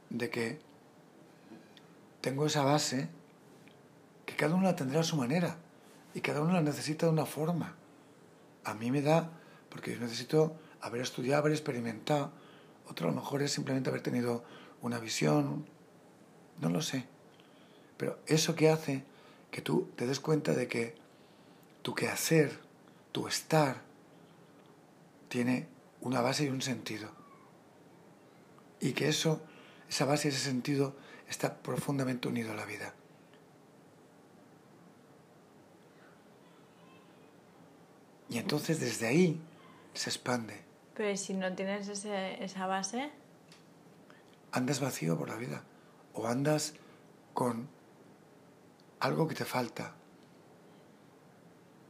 [0.09, 0.59] de que
[2.21, 3.09] tengo esa base
[4.25, 5.57] que cada uno la tendrá a su manera.
[6.13, 7.75] Y cada uno la necesita de una forma.
[8.63, 9.29] A mí me da,
[9.69, 12.31] porque yo necesito haber estudiado, haber experimentado.
[12.89, 14.43] Otro a lo mejor es simplemente haber tenido
[14.81, 15.65] una visión.
[16.59, 17.05] No lo sé.
[17.97, 19.03] Pero eso que hace
[19.51, 20.95] que tú te des cuenta de que
[21.81, 22.59] tu quehacer,
[23.11, 23.81] tu estar,
[25.27, 25.67] tiene
[26.01, 27.11] una base y un sentido.
[28.79, 29.41] Y que eso,
[29.89, 30.95] esa base y ese sentido
[31.29, 32.93] está profundamente unido a la vida.
[38.29, 39.41] Y entonces desde ahí
[39.93, 40.68] se expande.
[40.99, 43.09] Pero si no tienes ese, esa base,
[44.51, 45.63] Andas vacío por la vida
[46.13, 46.73] o andas
[47.33, 47.69] con
[48.99, 49.93] algo que te falta.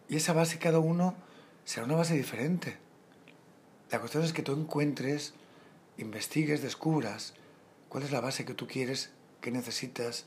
[0.10, 1.16] Y esa base cada uno
[1.66, 2.78] será una base diferente.
[3.89, 5.34] La cuestión es que tú encuentres,
[5.97, 7.34] investigues, descubras
[7.88, 9.10] cuál es la base que tú quieres,
[9.41, 10.26] que necesitas,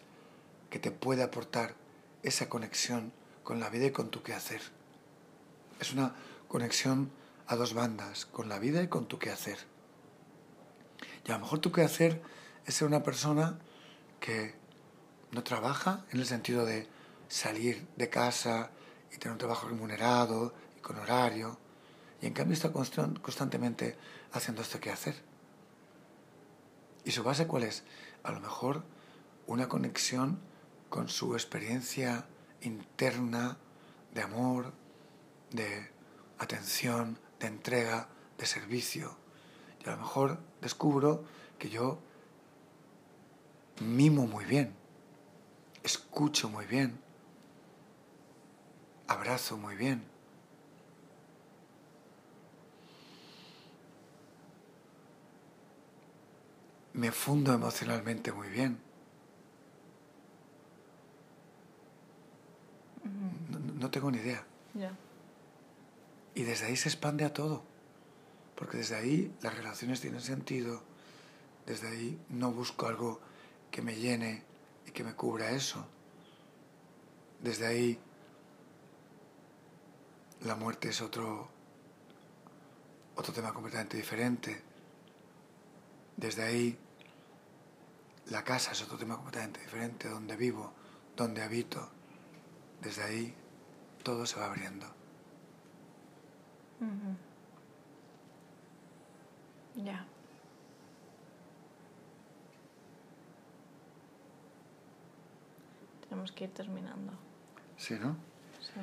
[0.71, 1.77] que te puede aportar
[2.25, 3.13] esa conexión
[3.45, 4.61] con la vida y con tu quehacer.
[5.79, 6.17] Es una
[6.49, 7.13] conexión
[7.53, 9.59] a dos bandas, con la vida y con tu quehacer.
[11.25, 12.23] Y a lo mejor tu quehacer
[12.65, 13.59] es ser una persona
[14.21, 14.55] que
[15.33, 16.89] no trabaja en el sentido de
[17.29, 18.71] salir de casa
[19.13, 21.59] y tener un trabajo remunerado y con horario,
[22.21, 23.97] y en cambio está constan- constantemente
[24.33, 25.23] haciendo esto que hacer.
[27.05, 27.85] ¿Y su base cuál es?
[28.23, 28.85] A lo mejor
[29.47, 30.39] una conexión
[30.89, 32.27] con su experiencia
[32.61, 33.57] interna
[34.15, 34.73] de amor,
[35.51, 35.91] de
[36.39, 39.17] atención, de entrega, de servicio.
[39.85, 41.25] Y a lo mejor descubro
[41.59, 41.99] que yo
[43.81, 44.75] mimo muy bien,
[45.83, 46.99] escucho muy bien,
[49.09, 50.05] abrazo muy bien.
[56.95, 58.79] Me fundo emocionalmente muy bien.
[63.51, 64.45] No, no tengo ni idea.
[66.35, 67.63] Y desde ahí se expande a todo.
[68.57, 70.83] Porque desde ahí las relaciones tienen sentido.
[71.67, 73.21] Desde ahí no busco algo
[73.71, 74.43] que me llene
[74.87, 75.87] y que me cubra eso.
[77.41, 77.99] Desde ahí
[80.43, 81.49] la muerte es otro,
[83.17, 84.63] otro tema completamente diferente.
[86.17, 86.79] Desde ahí
[88.27, 90.73] la casa es otro tema completamente diferente, donde vivo,
[91.17, 91.91] donde habito.
[92.81, 93.35] Desde ahí
[94.03, 94.92] todo se va abriendo.
[96.83, 97.17] Ujú.
[99.85, 100.05] Ya.
[106.09, 107.13] Tenemos que ir terminando.
[107.77, 108.17] Sí, ¿no?
[108.61, 108.81] Sí.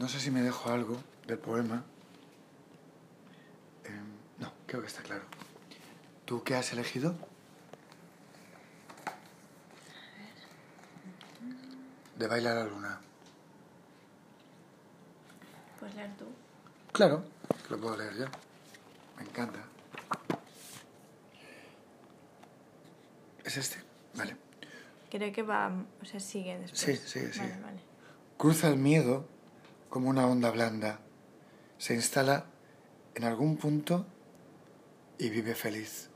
[0.00, 0.98] No sé si me dejo algo
[1.28, 1.84] del poema.
[3.84, 4.00] Eh,
[4.40, 5.22] no, creo que está claro.
[6.24, 7.14] ¿Tú qué has elegido?
[12.18, 13.00] De bailar a la luna.
[15.78, 16.26] ¿Puedes leer tú?
[16.94, 17.24] Claro,
[17.70, 18.26] lo puedo leer yo.
[19.16, 19.58] Me encanta.
[23.44, 23.78] ¿Es este?
[24.14, 24.36] Vale.
[25.10, 26.80] Creo que va, o sea, sigue después.
[26.80, 27.48] Sí, sigue, sigue.
[27.48, 27.80] Vale, vale.
[28.38, 29.26] Cruza el miedo
[29.90, 31.00] como una onda blanda.
[31.78, 32.46] Se instala
[33.16, 34.06] en algún punto
[35.18, 36.10] y vive feliz.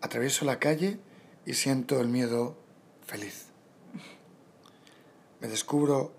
[0.00, 0.98] Atravieso la calle
[1.46, 2.56] y siento el miedo
[3.06, 3.50] feliz.
[5.38, 6.12] Me descubro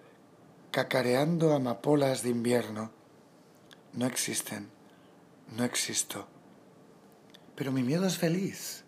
[0.74, 2.92] cacareando amapolas de invierno.
[3.94, 4.72] No existen,
[5.56, 6.28] no existo.
[7.56, 8.84] Pero mi miedo es feliz.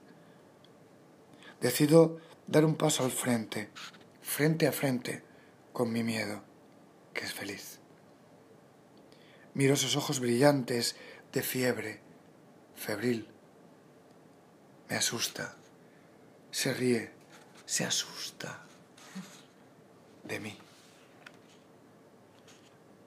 [1.62, 3.70] Decido dar un paso al frente,
[4.24, 5.24] frente a frente,
[5.74, 6.42] con mi miedo,
[7.14, 7.80] que es feliz.
[9.54, 10.96] Miro esos ojos brillantes
[11.32, 12.02] de fiebre,
[12.76, 13.30] febril.
[14.90, 15.56] Me asusta.
[16.50, 17.12] Se ríe,
[17.68, 18.66] se asusta
[20.24, 20.65] de mí.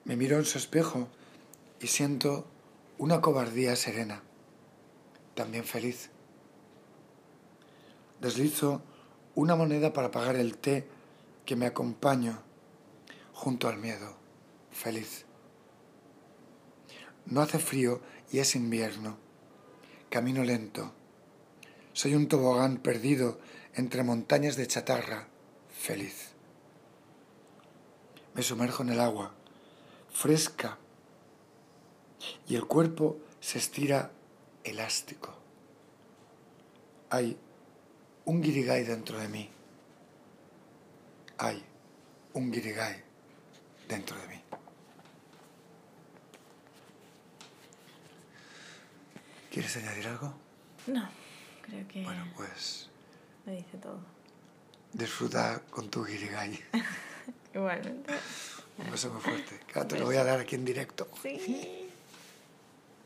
[0.09, 1.07] Me miro en su espejo
[1.79, 2.47] y siento
[2.97, 4.23] una cobardía serena,
[5.35, 6.09] también feliz.
[8.19, 8.81] Deslizo
[9.35, 10.87] una moneda para pagar el té
[11.45, 12.41] que me acompaño
[13.33, 14.15] junto al miedo,
[14.71, 15.25] feliz.
[17.27, 18.01] No hace frío
[18.31, 19.15] y es invierno.
[20.09, 20.91] Camino lento.
[21.93, 23.39] Soy un tobogán perdido
[23.75, 25.27] entre montañas de chatarra,
[25.69, 26.29] feliz.
[28.33, 29.35] Me sumerjo en el agua,
[30.19, 30.77] fresca,
[32.45, 34.11] y el cuerpo se estira
[34.65, 35.33] elástico.
[37.09, 37.37] Hay
[38.25, 39.49] un guirigay dentro de mí.
[41.37, 41.63] Hay
[42.33, 43.01] un guirigay
[43.87, 44.41] dentro de mí.
[49.49, 50.33] ¿Quieres añadir algo?
[50.87, 51.09] No,
[51.61, 52.89] creo que Bueno, pues
[53.45, 54.01] lo dice todo.
[54.91, 56.59] disfruta con tu guirigay.
[57.55, 58.13] Igualmente.
[58.79, 59.59] Un beso muy fuerte.
[59.71, 61.07] Claro, te lo voy a dar aquí en directo.
[61.21, 61.85] Sí.